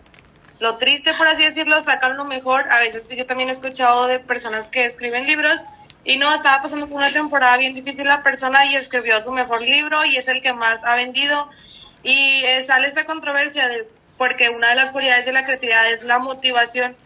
[0.59, 2.69] lo, triste, por así decirlo, sacan lo mejor.
[2.73, 5.67] A veces yo también he escuchado de personas que escriben libros
[6.03, 9.63] y no, estaba pasando por una temporada bien difícil la persona y escribió su mejor
[9.63, 11.49] libro y es el que más ha vendido.
[12.03, 16.03] Y eh, sale esta controversia de, porque una de las cualidades de la creatividad es
[16.03, 16.97] la motivación,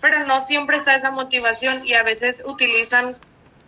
[0.00, 3.16] pero no siempre está esa motivación y a veces utilizan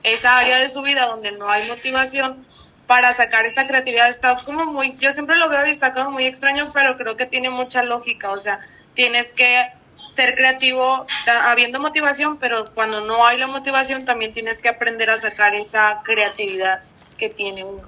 [0.03, 2.47] esa área de su vida donde no hay motivación
[2.87, 6.25] para sacar esta creatividad está como muy, yo siempre lo veo y está como muy
[6.25, 8.61] extraño, pero creo que tiene mucha lógica, o sea,
[8.95, 9.71] tienes que
[10.09, 11.05] ser creativo
[11.45, 16.01] habiendo motivación, pero cuando no hay la motivación también tienes que aprender a sacar esa
[16.03, 16.83] creatividad
[17.19, 17.83] que tiene uno.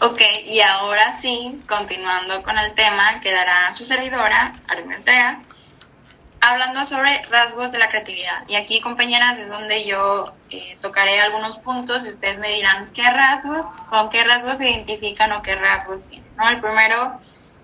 [0.00, 4.98] Ok, y ahora sí, continuando con el tema, quedará su servidora, Aruna
[6.40, 8.46] hablando sobre rasgos de la creatividad.
[8.46, 13.10] Y aquí, compañeras, es donde yo eh, tocaré algunos puntos y ustedes me dirán qué
[13.10, 16.28] rasgos, con qué rasgos se identifican o qué rasgos tienen.
[16.36, 16.48] ¿no?
[16.48, 17.18] El primero,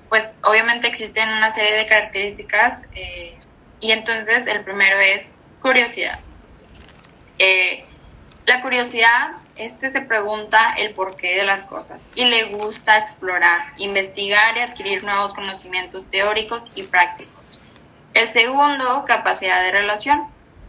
[0.08, 3.38] pues obviamente existen una serie de características eh,
[3.78, 6.18] y entonces el primero es curiosidad.
[7.38, 7.84] Eh,
[8.46, 14.56] la curiosidad este se pregunta el porqué de las cosas y le gusta explorar, investigar
[14.56, 17.60] y adquirir nuevos conocimientos teóricos y prácticos.
[18.14, 20.26] El segundo, capacidad de relación.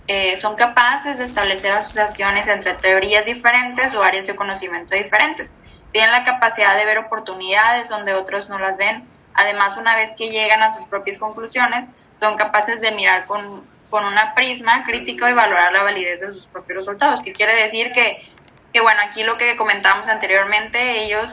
[0.08, 5.56] Eh, son capaces de establecer asociaciones entre teorías diferentes o áreas de conocimiento diferentes.
[5.94, 9.08] Tienen la capacidad de ver oportunidades donde otros no las ven.
[9.34, 14.06] Además, una vez que llegan a sus propias conclusiones, son capaces de mirar con, con
[14.06, 18.33] una prisma crítica y valorar la validez de sus propios resultados, que quiere decir que
[18.74, 21.30] que bueno, aquí lo que comentábamos anteriormente, ellos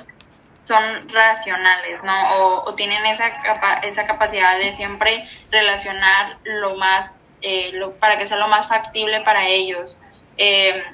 [0.64, 2.62] son racionales, ¿no?
[2.62, 3.29] O, tienen esa,
[3.83, 9.22] esa capacidad de siempre relacionar lo más, eh, lo, para que sea lo más factible
[9.22, 10.00] para ellos.
[10.37, 10.85] Eh,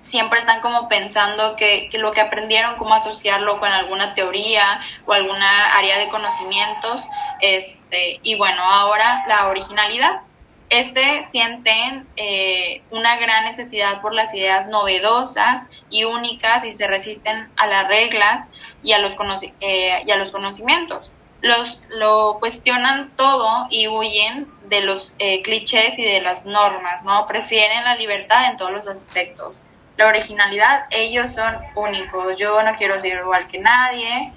[0.00, 5.12] siempre están como pensando que, que, lo que aprendieron, cómo asociarlo con alguna teoría o
[5.12, 7.06] alguna área de conocimientos.
[7.40, 10.22] Este, y bueno, ahora la originalidad.
[10.70, 17.50] Este sienten eh, una gran necesidad por las ideas novedosas y únicas y se resisten
[17.56, 18.50] a las reglas
[18.82, 19.14] y a los,
[19.60, 21.10] eh, y a los conocimientos.
[21.40, 27.26] Los, lo cuestionan todo y huyen de los eh, clichés y de las normas, ¿no?
[27.26, 29.62] Prefieren la libertad en todos los aspectos.
[29.96, 32.36] La originalidad, ellos son únicos.
[32.36, 34.32] Yo no quiero ser igual que nadie.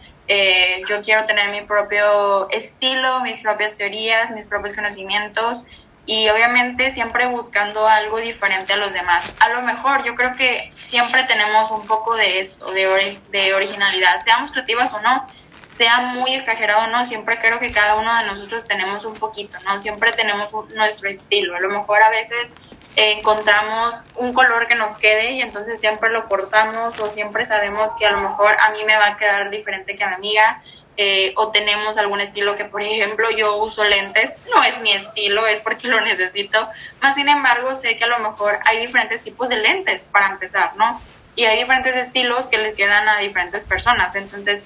[0.87, 5.67] yo quiero tener mi propio estilo, mis propias teorías, mis propios conocimientos
[6.05, 9.33] y obviamente siempre buscando algo diferente a los demás.
[9.39, 14.21] A lo mejor yo creo que siempre tenemos un poco de esto, de, de originalidad,
[14.21, 15.27] seamos creativas o no,
[15.67, 19.57] sea muy exagerado o no, siempre creo que cada uno de nosotros tenemos un poquito,
[19.63, 19.79] ¿no?
[19.79, 21.55] Siempre tenemos nuestro estilo.
[21.55, 22.55] A lo mejor a veces
[22.97, 28.05] encontramos un color que nos quede y entonces siempre lo portamos o siempre sabemos que
[28.05, 30.61] a lo mejor a mí me va a quedar diferente que a mi amiga
[30.97, 35.47] eh, o tenemos algún estilo que, por ejemplo, yo uso lentes, no es mi estilo,
[35.47, 36.69] es porque lo necesito,
[37.01, 40.75] más sin embargo sé que a lo mejor hay diferentes tipos de lentes para empezar,
[40.75, 41.01] ¿no?
[41.35, 44.65] Y hay diferentes estilos que le quedan a diferentes personas, entonces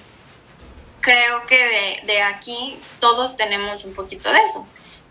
[1.00, 4.66] creo que de, de aquí todos tenemos un poquito de eso.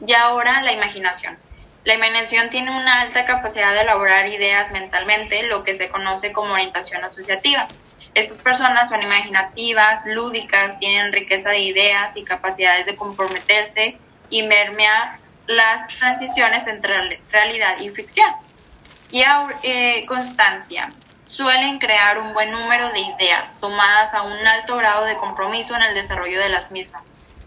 [0.05, 1.37] Y ahora la imaginación.
[1.85, 6.53] La imaginación tiene una alta capacidad de elaborar ideas mentalmente, lo que se conoce como
[6.53, 7.67] orientación asociativa.
[8.15, 13.97] Estas personas son imaginativas, lúdicas, tienen riqueza de ideas y capacidades de comprometerse
[14.29, 18.31] y mermear las transiciones entre realidad y ficción.
[19.11, 19.21] Y
[19.63, 20.89] eh, constancia.
[21.21, 25.81] Suelen crear un buen número de ideas, sumadas a un alto grado de compromiso en
[25.81, 27.03] el desarrollo de las mismas.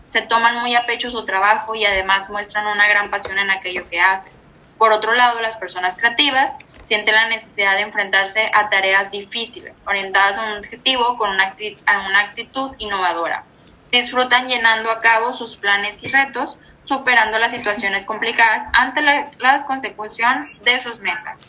[0.07, 3.89] Se toman muy a pecho su trabajo y además muestran una gran pasión en aquello
[3.89, 4.33] que hacen.
[4.77, 10.39] Por otro lado, las personas creativas siente la necesidad de enfrentarse a tareas difíciles, orientadas
[10.39, 11.55] a un objetivo con una,
[12.19, 13.45] actitud innovadora.
[13.93, 20.49] Disfrutan llenando a cabo sus planes y retos, superando las situaciones complicadas ante la, consecución
[20.63, 21.41] de sus metas.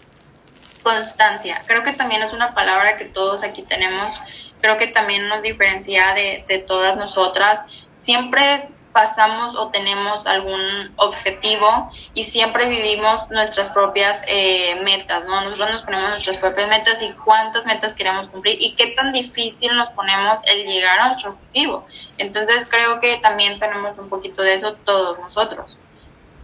[0.84, 1.62] Constancia.
[1.65, 4.21] Creo que también es una palabra que todos aquí tenemos.
[4.60, 7.63] Creo que también nos diferencia de, de todas nosotras.
[7.95, 15.41] Siempre pasamos o tenemos algún objetivo y siempre vivimos nuestras propias eh, metas, ¿no?
[15.41, 19.75] Nosotros nos ponemos nuestras propias metas y cuántas metas queremos cumplir y qué tan difícil
[19.75, 21.86] nos ponemos el llegar a nuestro objetivo.
[22.17, 25.80] Entonces creo que también tenemos un poquito de eso todos nosotros.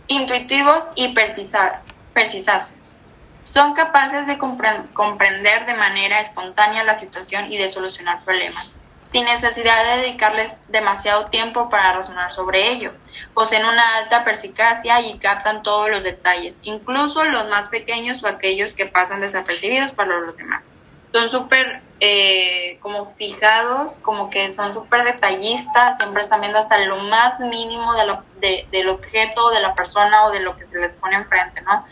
[0.08, 2.98] Intuitivos y persisaces.
[3.42, 8.76] Son capaces de comprender de manera espontánea la situación y de solucionar problemas
[9.06, 12.92] sin necesidad de dedicarles demasiado tiempo para razonar sobre ello.
[13.34, 18.74] Poseen una alta perspicacia y captan todos los detalles, incluso los más pequeños o aquellos
[18.74, 20.72] que pasan desapercibidos para los demás.
[21.14, 26.98] Son súper eh, como fijados, como que son súper detallistas, siempre están viendo hasta lo
[26.98, 30.78] más mínimo de lo, de, del objeto, de la persona o de lo que se
[30.78, 31.86] les pone enfrente, ¿no?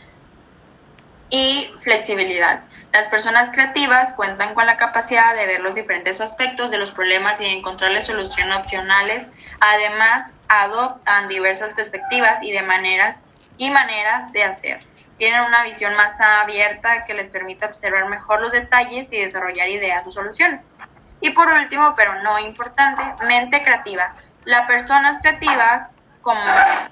[1.34, 2.61] Y flexibilidad
[2.93, 7.41] las personas creativas cuentan con la capacidad de ver los diferentes aspectos de los problemas
[7.41, 9.31] y encontrarles soluciones opcionales.
[9.59, 13.23] Además, adoptan diversas perspectivas y de maneras
[13.57, 14.79] y maneras de hacer.
[15.17, 20.05] Tienen una visión más abierta que les permite observar mejor los detalles y desarrollar ideas
[20.05, 20.75] o soluciones.
[21.19, 24.13] Y por último, pero no importante, mente creativa.
[24.45, 25.89] Las personas creativas,
[26.24, 26.41] como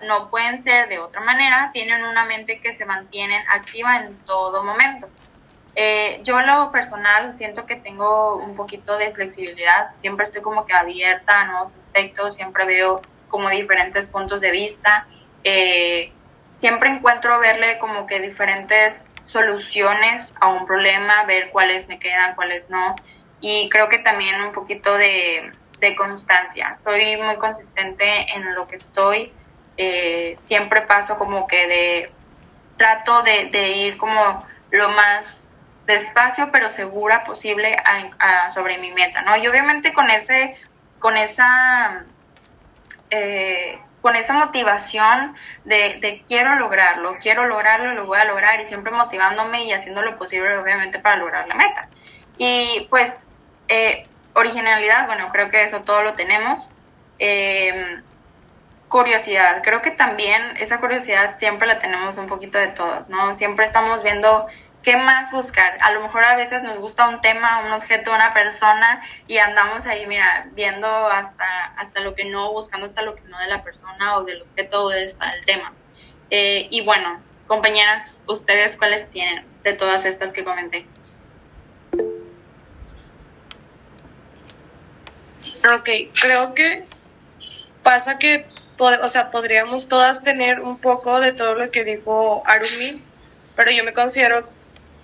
[0.05, 4.63] no pueden ser de otra manera, tienen una mente que se mantiene activa en todo
[4.63, 5.09] momento.
[5.73, 10.73] Eh, yo lo personal siento que tengo un poquito de flexibilidad, siempre estoy como que
[10.73, 15.07] abierta a nuevos aspectos, siempre veo como diferentes puntos de vista,
[15.45, 16.11] eh,
[16.51, 22.69] siempre encuentro verle como que diferentes soluciones a un problema, ver cuáles me quedan, cuáles
[22.69, 22.95] no,
[23.39, 28.75] y creo que también un poquito de, de constancia, soy muy consistente en lo que
[28.75, 29.34] estoy,
[29.77, 32.11] eh, siempre paso como que de,
[32.77, 35.45] trato de, ir como lo más
[35.88, 37.75] despacio pero segura posible
[38.53, 39.36] sobre mi meta, ¿no?
[39.36, 40.55] Y obviamente con ese,
[40.99, 42.05] con esa,
[43.09, 48.91] eh, con esa motivación de, quiero lograrlo, quiero lograrlo, lo voy a lograr y siempre
[48.91, 51.89] motivándome y haciendo lo posible obviamente para lograr la meta.
[52.38, 56.71] Y pues eh, originalidad, bueno, creo que eso todo lo tenemos.
[57.19, 58.01] Eh,
[58.89, 63.38] curiosidad, creo que también esa curiosidad siempre la tenemos un poquito de todas, ¿no?
[63.38, 64.47] Siempre estamos viendo
[64.84, 65.77] ¿qué más buscar?
[65.82, 69.86] A lo mejor a veces nos gusta un tema, un objeto, una persona y andamos
[69.86, 71.45] ahí, mira, viendo hasta,
[71.77, 74.86] hasta lo que no, buscando hasta lo que no de la persona o del objeto
[74.86, 75.73] o de del tema.
[76.29, 80.86] Eh, y bueno, compañeras, ¿ustedes cuáles tienen de todas estas que comenté?
[85.64, 85.89] Ok,
[86.20, 86.86] creo que
[87.84, 88.47] pasa que,
[88.80, 93.03] o sea, podríamos todas tener un poco de todo lo que dijo Arumi,
[93.55, 94.49] pero yo me considero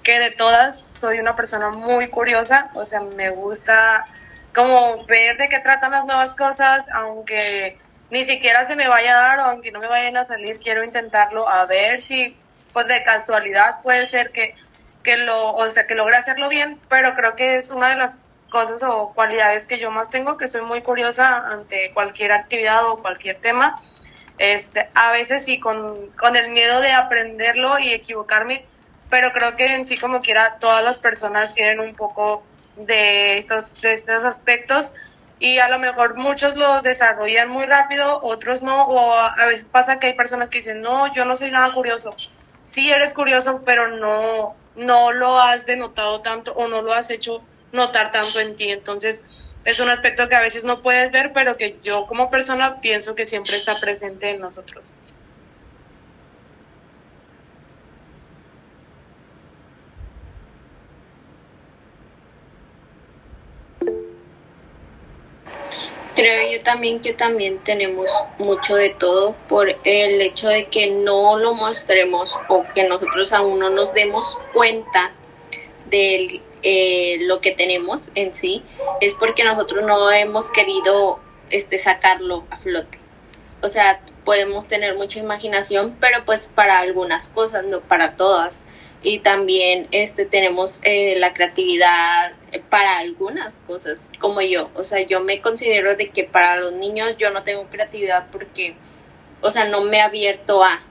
[0.01, 4.08] que de todas soy una persona muy curiosa, o sea, me gusta
[4.55, 7.78] como ver de qué tratan las nuevas cosas, aunque
[8.10, 10.84] ni siquiera se me vaya a dar o aunque no me vayan a salir, quiero
[10.84, 12.36] intentarlo a ver si
[12.74, 14.55] pues de casualidad puede ser que,
[15.03, 18.18] que lo, o sea, que logre hacerlo bien, pero creo que es una de las
[18.49, 23.01] cosas o cualidades que yo más tengo, que soy muy curiosa ante cualquier actividad o
[23.01, 23.79] cualquier tema.
[24.37, 28.65] Este, a veces sí, con, con el miedo de aprenderlo y equivocarme,
[29.09, 32.43] pero creo que en sí como quiera todas las personas tienen un poco
[32.75, 34.93] de estos, de estos aspectos
[35.39, 39.99] y a lo mejor muchos lo desarrollan muy rápido, otros no, o a veces pasa
[39.99, 42.15] que hay personas que dicen, no, yo no soy nada curioso.
[42.63, 47.43] Sí eres curioso, pero no, no lo has denotado tanto o no lo has hecho
[47.78, 48.69] notar tanto en ti.
[48.69, 49.23] Entonces,
[49.63, 53.15] es un aspecto que a veces no puedes ver, pero que yo como persona pienso
[53.15, 54.97] que siempre está presente en nosotros.
[66.15, 68.09] Creo yo también que también tenemos
[68.39, 73.59] mucho de todo por el hecho de que no lo mostremos o que nosotros aún
[73.59, 75.11] no nos demos cuenta
[75.91, 78.64] de eh, lo que tenemos en sí,
[79.01, 82.99] es porque nosotros no hemos querido este, sacarlo a flote.
[83.62, 88.64] O sea, podemos tener mucha imaginación, pero pues para algunas cosas, no para todas
[89.01, 92.34] y también este tenemos eh, la creatividad
[92.70, 97.16] para algunas cosas como yo o sea yo me considero de que para los niños
[97.18, 98.76] yo no tengo creatividad porque
[99.41, 100.82] o sea no me he abierto a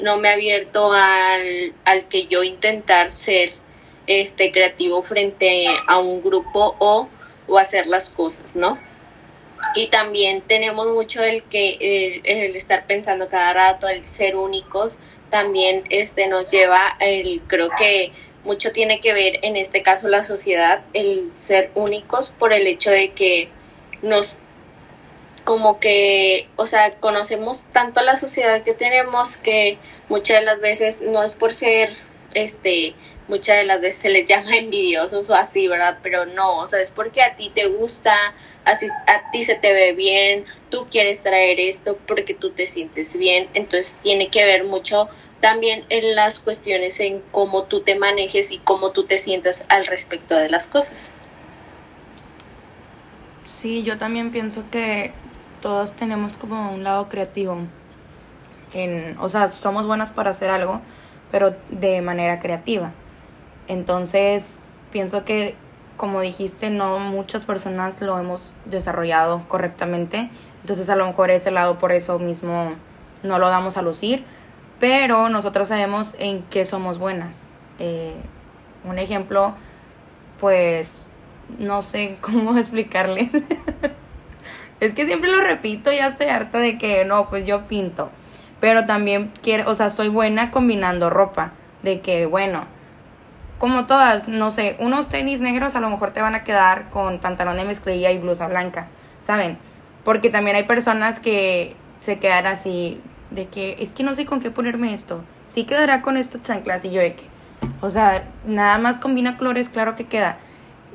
[0.00, 3.50] no me he abierto al, al que yo intentar ser
[4.08, 7.08] este creativo frente a un grupo o,
[7.46, 8.78] o hacer las cosas no
[9.74, 14.96] y también tenemos mucho el que el estar pensando cada rato el ser únicos
[15.30, 18.12] también este nos lleva el creo que
[18.44, 22.90] mucho tiene que ver en este caso la sociedad el ser únicos por el hecho
[22.90, 23.48] de que
[24.02, 24.38] nos
[25.44, 29.78] como que o sea conocemos tanto a la sociedad que tenemos que
[30.08, 31.96] muchas de las veces no es por ser
[32.34, 32.94] este
[33.28, 35.98] muchas de las veces se les llama envidiosos o así, ¿verdad?
[36.02, 38.14] Pero no, o sea, es porque a ti te gusta,
[38.64, 43.16] así a ti se te ve bien, tú quieres traer esto porque tú te sientes
[43.16, 45.08] bien, entonces tiene que ver mucho
[45.40, 49.86] también en las cuestiones en cómo tú te manejes y cómo tú te sientas al
[49.86, 51.14] respecto de las cosas.
[53.44, 55.12] Sí, yo también pienso que
[55.60, 57.58] todos tenemos como un lado creativo.
[58.72, 60.80] En, o sea, somos buenas para hacer algo,
[61.30, 62.92] pero de manera creativa.
[63.68, 64.60] Entonces,
[64.90, 65.54] pienso que,
[65.96, 70.30] como dijiste, no muchas personas lo hemos desarrollado correctamente.
[70.62, 72.72] Entonces, a lo mejor ese lado por eso mismo
[73.22, 74.24] no lo damos a lucir.
[74.80, 77.36] Pero nosotros sabemos en qué somos buenas.
[77.78, 78.14] Eh,
[78.84, 79.54] un ejemplo,
[80.40, 81.06] pues,
[81.58, 83.28] no sé cómo explicarles.
[84.80, 88.10] es que siempre lo repito, ya estoy harta de que no, pues yo pinto.
[88.60, 91.52] Pero también quiero, o sea, soy buena combinando ropa.
[91.82, 92.66] De que, bueno,
[93.58, 97.18] como todas, no sé, unos tenis negros a lo mejor te van a quedar con
[97.18, 98.86] pantalón de mezclilla y blusa blanca,
[99.20, 99.58] ¿saben?
[100.04, 103.00] Porque también hay personas que se quedan así,
[103.30, 106.84] de que es que no sé con qué ponerme esto, sí quedará con estas chanclas
[106.84, 107.24] y yo de que,
[107.80, 110.38] O sea, nada más combina colores, claro que queda.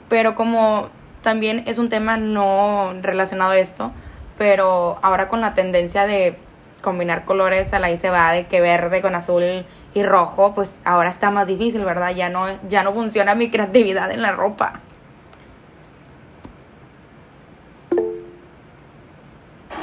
[0.10, 0.90] Pero como
[1.22, 3.92] también es un tema no relacionado a esto,
[4.38, 6.38] pero ahora con la tendencia de
[6.82, 10.76] combinar colores a la ahí se va de que verde con azul y rojo, pues
[10.86, 12.16] ahora está más difícil, ¿verdad?
[12.16, 14.82] Ya no, ya no funciona mi creatividad en la ropa.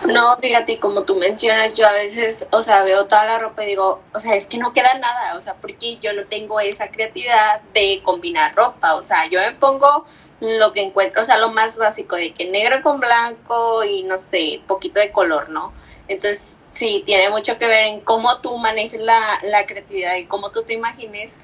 [0.07, 3.67] No, fíjate, como tú mencionas, yo a veces, o sea, veo toda la ropa y
[3.67, 6.91] digo, o sea, es que no queda nada, o sea, porque yo no tengo esa
[6.91, 10.07] creatividad de combinar ropa, o sea, yo me pongo
[10.41, 14.19] lo que encuentro, o sea, lo más básico de que negro con blanco y no
[14.19, 15.73] sé, poquito de color, ¿no?
[16.09, 20.51] Entonces, sí, tiene mucho que ver en cómo tú manejes la, la creatividad y cómo
[20.51, 21.37] tú te imagines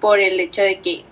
[0.00, 1.04] por el hecho de que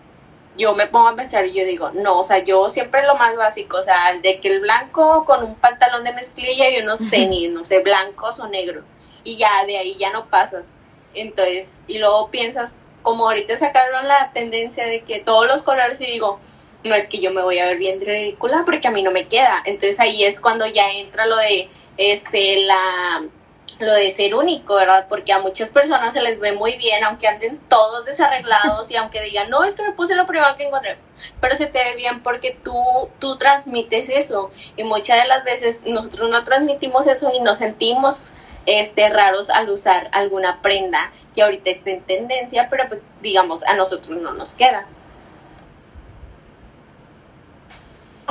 [0.56, 3.34] yo me pongo a pensar y yo digo, no, o sea, yo siempre lo más
[3.34, 7.50] básico, o sea, de que el blanco con un pantalón de mezclilla y unos tenis,
[7.50, 8.84] no sé, blancos o negros,
[9.24, 10.76] y ya de ahí ya no pasas.
[11.12, 16.06] Entonces, y luego piensas, como ahorita sacaron la tendencia de que todos los colores y
[16.06, 16.38] digo,
[16.84, 19.26] no es que yo me voy a ver bien ridícula porque a mí no me
[19.26, 19.60] queda.
[19.64, 23.22] Entonces ahí es cuando ya entra lo de este la
[23.78, 25.06] lo de ser único, ¿verdad?
[25.08, 29.22] Porque a muchas personas se les ve muy bien, aunque anden todos desarreglados y aunque
[29.22, 30.98] digan, no, es que me puse lo primero que encontré,
[31.40, 32.74] pero se te ve bien porque tú,
[33.18, 38.34] tú transmites eso y muchas de las veces nosotros no transmitimos eso y nos sentimos
[38.66, 43.74] este, raros al usar alguna prenda que ahorita está en tendencia, pero pues digamos, a
[43.74, 44.86] nosotros no nos queda.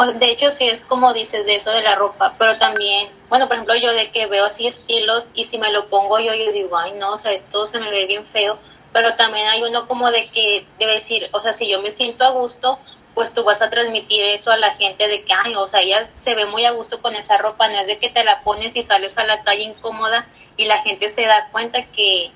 [0.08, 3.56] De hecho, sí es como dices de eso de la ropa, pero también, bueno, por
[3.56, 6.78] ejemplo, yo de que veo así estilos y si me lo pongo yo, yo digo,
[6.78, 8.58] ay, no, o sea, esto se me ve bien feo,
[8.93, 12.26] pero también hay uno como de que debe decir, o sea, si yo me siento
[12.26, 12.80] a gusto,
[13.14, 16.10] pues tú vas a transmitir eso a la gente de que, ay, o sea, ella
[16.14, 18.76] se ve muy a gusto con esa ropa, no es de que te la pones
[18.76, 20.28] y sales a la calle incómoda
[20.58, 22.32] y la gente se da cuenta que,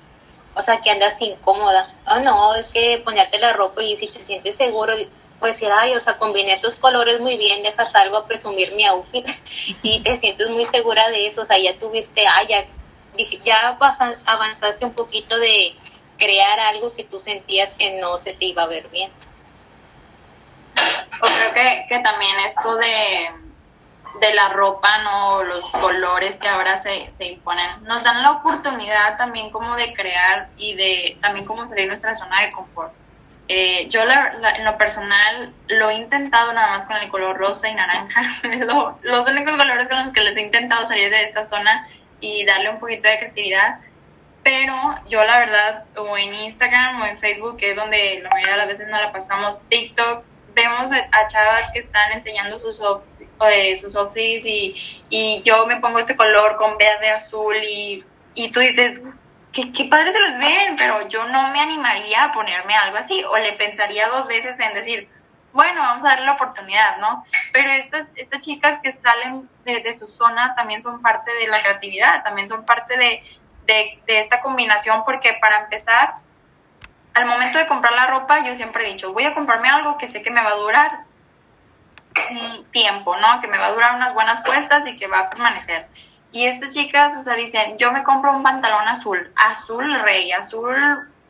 [0.54, 1.94] o sea, que andas incómoda.
[2.06, 4.94] Oh, no, es que ponerte la ropa y si te sientes seguro,
[5.38, 8.86] pues decir, ay, o sea, combiné estos colores muy bien, dejas algo a presumir mi
[8.86, 9.26] outfit
[9.82, 12.66] y te sientes muy segura de eso, o sea, ya tuviste, ah, ya,
[13.44, 13.78] ya
[14.24, 15.74] avanzaste un poquito de
[16.18, 19.10] crear algo que tú sentías que no se te iba a ver bien.
[21.22, 23.30] O creo que, que también esto de,
[24.20, 25.42] de la ropa, ¿no?
[25.44, 30.48] Los colores que ahora se, se imponen, nos dan la oportunidad también como de crear
[30.56, 32.92] y de también como salir nuestra zona de confort
[33.48, 37.74] eh, yo en lo personal lo he intentado nada más con el color rosa y
[37.74, 38.22] naranja.
[39.02, 41.86] los únicos colores con los que les he intentado salir de esta zona
[42.20, 43.78] y darle un poquito de creatividad.
[44.42, 44.74] Pero
[45.08, 48.58] yo la verdad, o en Instagram o en Facebook, que es donde la mayoría de
[48.58, 50.24] las veces no la pasamos, TikTok,
[50.54, 52.80] vemos a, chavas que están enseñando sus
[53.50, 58.50] eh, sus outfits y, y yo me pongo este color con verde, azul y, y
[58.50, 59.00] tú dices,
[59.56, 63.24] qué, qué padre se los ven, pero yo no me animaría a ponerme algo así
[63.24, 65.08] o le pensaría dos veces en decir,
[65.52, 67.24] bueno, vamos a darle la oportunidad, ¿no?
[67.54, 72.22] Pero estas, estas chicas que salen de, su zona también son parte de la creatividad,
[72.22, 73.22] también son parte de,
[73.64, 76.16] de, de esta combinación, porque para empezar,
[77.14, 80.08] al momento de comprar la ropa, yo siempre he dicho, voy a comprarme algo que
[80.08, 80.98] sé que me va a durar
[82.30, 83.40] un tiempo, ¿no?
[83.40, 85.88] Que me va a durar unas buenas puestas y que va a permanecer.
[86.36, 90.76] Y estas chicas, o sea, dicen, yo me compro un pantalón azul, azul rey, azul,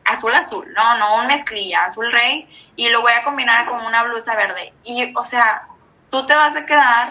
[0.03, 2.45] azul azul, no, no un mezclilla, azul rey,
[2.75, 4.73] y lo voy a combinar con una blusa verde.
[4.83, 5.61] Y, o sea,
[6.09, 7.07] tú te vas a quedar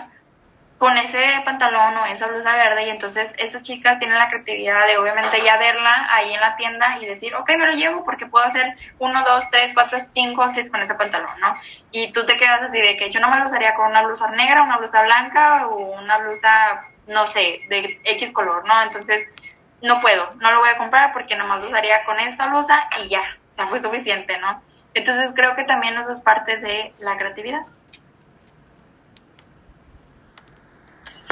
[0.79, 4.99] con ese pantalón o esa blusa verde y entonces estas chicas tienen la creatividad de
[4.99, 8.45] obviamente ya verla ahí en la tienda y decir, ok, me lo llevo porque puedo
[8.45, 11.53] hacer uno, dos, tres, cuatro, cinco, seis con ese pantalón, ¿no?
[11.93, 14.29] Y tú te quedas así de que yo no me lo usaría con una blusa
[14.33, 18.83] negra, una blusa blanca o una blusa, no sé, de X color, ¿no?
[18.83, 19.33] Entonces,
[19.81, 23.09] no puedo, no lo voy a comprar porque nomás lo usaría con esta blusa y
[23.09, 24.63] ya, o sea, fue suficiente, ¿no?
[24.93, 27.61] Entonces creo que también eso es parte de la creatividad.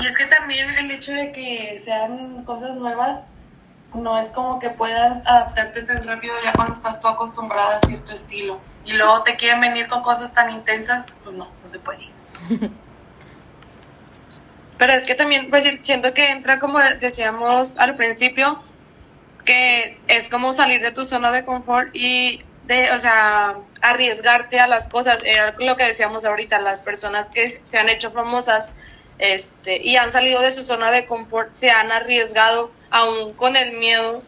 [0.04, 3.20] Y es que también el hecho de que sean cosas nuevas
[3.94, 8.12] no es como que puedas adaptarte tan rápido ya cuando estás tú acostumbrada a cierto
[8.12, 8.60] estilo.
[8.84, 12.10] Y luego te quieren venir con cosas tan intensas, pues no, no se puede.
[14.76, 18.62] Pero es que también, pues siento que entra como decíamos al principio,
[19.46, 24.66] que es como salir de tu zona de confort y de, o sea, arriesgarte a
[24.66, 25.16] las cosas.
[25.24, 28.74] Era lo que decíamos ahorita, las personas que se han hecho famosas
[29.18, 33.76] este, y han salido de su zona de confort, se han arriesgado aún con el
[33.78, 34.22] miedo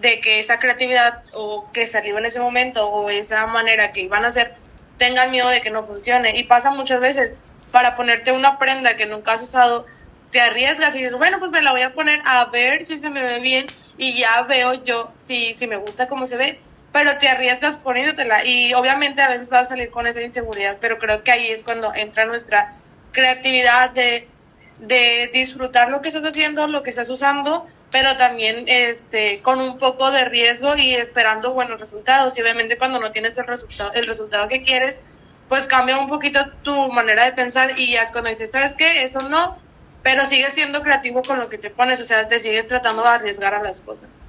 [0.00, 4.24] de que esa creatividad o que salió en ese momento o esa manera que iban
[4.24, 4.54] a hacer
[5.00, 6.36] tengan miedo de que no funcione.
[6.36, 7.32] Y pasa muchas veces,
[7.72, 9.86] para ponerte una prenda que nunca has usado,
[10.30, 13.10] te arriesgas y dices, bueno, pues me la voy a poner a ver si se
[13.10, 13.66] me ve bien
[13.96, 16.60] y ya veo yo si, si me gusta cómo se ve.
[16.92, 20.98] pero te arriesgas poniéndotela y obviamente a veces vas a salir con esa inseguridad, pero
[20.98, 22.74] creo que ahí es cuando entra nuestra
[23.12, 24.28] creatividad de,
[24.78, 29.76] de disfrutar lo que estás haciendo, lo que estás usando, pero también este con un
[29.78, 32.36] poco de riesgo y esperando buenos resultados.
[32.38, 35.02] Y obviamente cuando no tienes el resultado, el resultado que quieres,
[35.48, 39.02] pues cambia un poquito tu manera de pensar y ya es cuando dices, ¿sabes qué?
[39.02, 39.58] Eso no,
[40.02, 43.08] pero sigues siendo creativo con lo que te pones, o sea, te sigues tratando de
[43.08, 44.28] arriesgar a las cosas.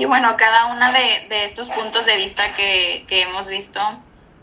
[0.00, 3.78] Y bueno, cada uno de, de estos puntos de vista que, que hemos visto,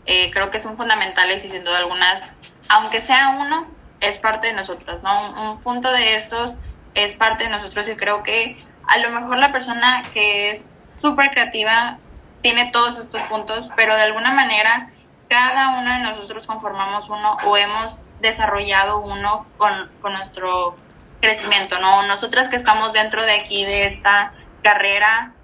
[0.06, 2.38] eh, creo que son fundamentales y sin duda algunas,
[2.68, 3.66] aunque sea uno,
[3.98, 5.32] es parte de nosotros, ¿no?
[5.32, 6.60] Un, un punto de estos
[6.94, 11.32] es parte de nosotros y creo que a lo mejor la persona que es súper
[11.32, 11.98] creativa
[12.40, 14.92] tiene todos estos puntos, pero de alguna manera
[15.28, 20.76] cada uno de nosotros conformamos uno o hemos desarrollado uno con, con nuestro
[21.20, 22.06] crecimiento, ¿no?
[22.06, 25.34] Nosotras que estamos dentro de aquí, de esta carrera,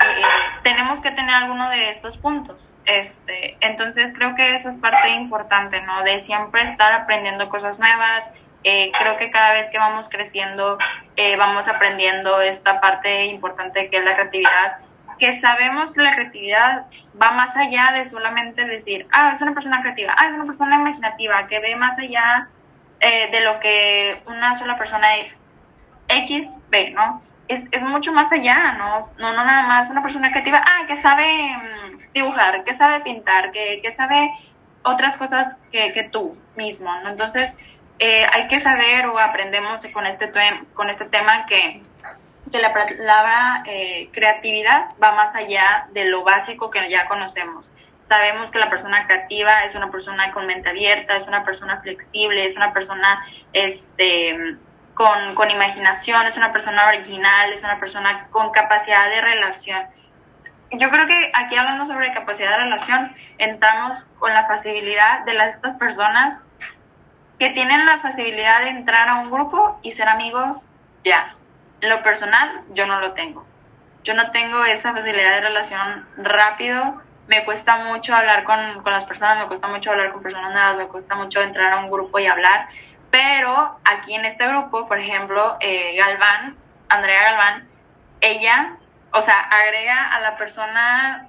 [0.00, 0.22] eh,
[0.62, 2.72] tenemos que tener alguno de estos puntos.
[2.84, 6.02] Este, entonces creo que eso es parte importante, ¿no?
[6.04, 8.30] De siempre estar aprendiendo cosas nuevas.
[8.64, 10.78] Eh, creo que cada vez que vamos creciendo,
[11.16, 14.78] eh, vamos aprendiendo esta parte importante que es la creatividad,
[15.18, 16.86] que sabemos que la creatividad
[17.20, 20.76] va más allá de solamente decir, ah, es una persona creativa, ah, es una persona
[20.76, 22.48] imaginativa, que ve más allá
[22.98, 25.08] de lo que una sola persona
[26.08, 27.22] X ve, ¿no?
[27.48, 29.00] Es, es, mucho más allá, ¿no?
[29.18, 29.32] ¿no?
[29.32, 33.80] No nada más una persona creativa, ah, que sabe mm, dibujar, que sabe pintar, que,
[33.82, 34.30] que sabe
[34.82, 37.10] otras cosas que, que tú mismo, ¿no?
[37.10, 37.58] Entonces,
[37.98, 40.30] eh, hay que saber o aprendemos con este,
[40.74, 41.82] con este tema que,
[42.52, 47.72] que la palabra eh, creatividad va más allá de lo básico que ya conocemos.
[48.04, 52.44] Sabemos que la persona creativa es una persona con mente abierta, es una persona flexible,
[52.44, 54.56] es una persona este,
[54.96, 59.84] con, con imaginación, es una persona original, es una persona con capacidad de relación.
[60.70, 65.54] Yo creo que aquí hablando sobre capacidad de relación, entramos con la facilidad de las,
[65.54, 66.42] estas personas
[67.38, 70.70] que tienen la facilidad de entrar a un grupo y ser amigos
[71.04, 71.36] ya.
[71.82, 73.46] En lo personal, yo no lo tengo.
[74.02, 77.02] Yo no tengo esa facilidad de relación rápido.
[77.28, 80.76] Me cuesta mucho hablar con, con las personas, me cuesta mucho hablar con personas nuevas,
[80.78, 82.70] me cuesta mucho entrar a un grupo y hablar.
[83.10, 86.56] Pero aquí en este grupo, por ejemplo, eh, Galván,
[86.88, 87.68] Andrea Galván,
[88.20, 88.76] ella,
[89.12, 91.28] o sea, agrega a la persona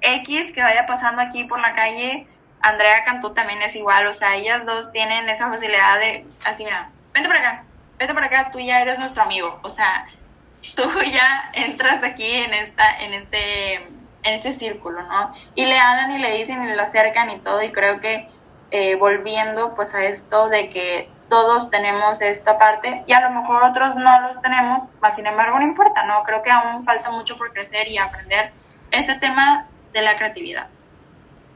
[0.00, 2.26] X que vaya pasando aquí por la calle,
[2.60, 6.90] Andrea Cantú también es igual, o sea, ellas dos tienen esa facilidad de, así, mira,
[7.12, 7.64] vente para acá,
[7.98, 10.06] vente para acá, tú ya eres nuestro amigo, o sea,
[10.76, 15.34] tú ya entras aquí en esta, en este, en este círculo, ¿no?
[15.54, 18.28] Y le hablan y le dicen y le acercan y todo, y creo que
[18.70, 23.64] eh, volviendo pues a esto de que todos tenemos esta parte y a lo mejor
[23.64, 26.22] otros no los tenemos, mas sin embargo no importa, ¿no?
[26.22, 28.52] Creo que aún falta mucho por crecer y aprender
[28.92, 30.68] este tema de la creatividad.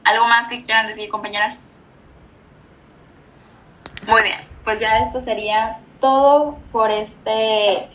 [0.03, 1.77] ¿Algo más que quieran decir, compañeras?
[4.05, 7.87] Muy bien, pues ya esto sería todo por este,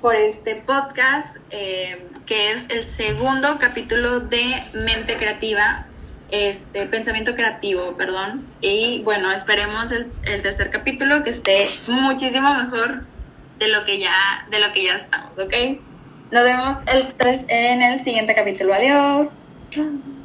[0.00, 5.86] por este podcast, eh, que es el segundo capítulo de Mente Creativa
[6.30, 8.46] este pensamiento creativo, perdón.
[8.60, 10.10] Y bueno, esperemos el,
[10.42, 13.04] tercer capítulo que esté muchísimo mejor
[13.58, 15.54] de lo que ya, de lo que ya estamos, ¿ok?
[16.30, 18.74] Nos vemos el tres en el siguiente capítulo.
[18.74, 19.30] Adiós.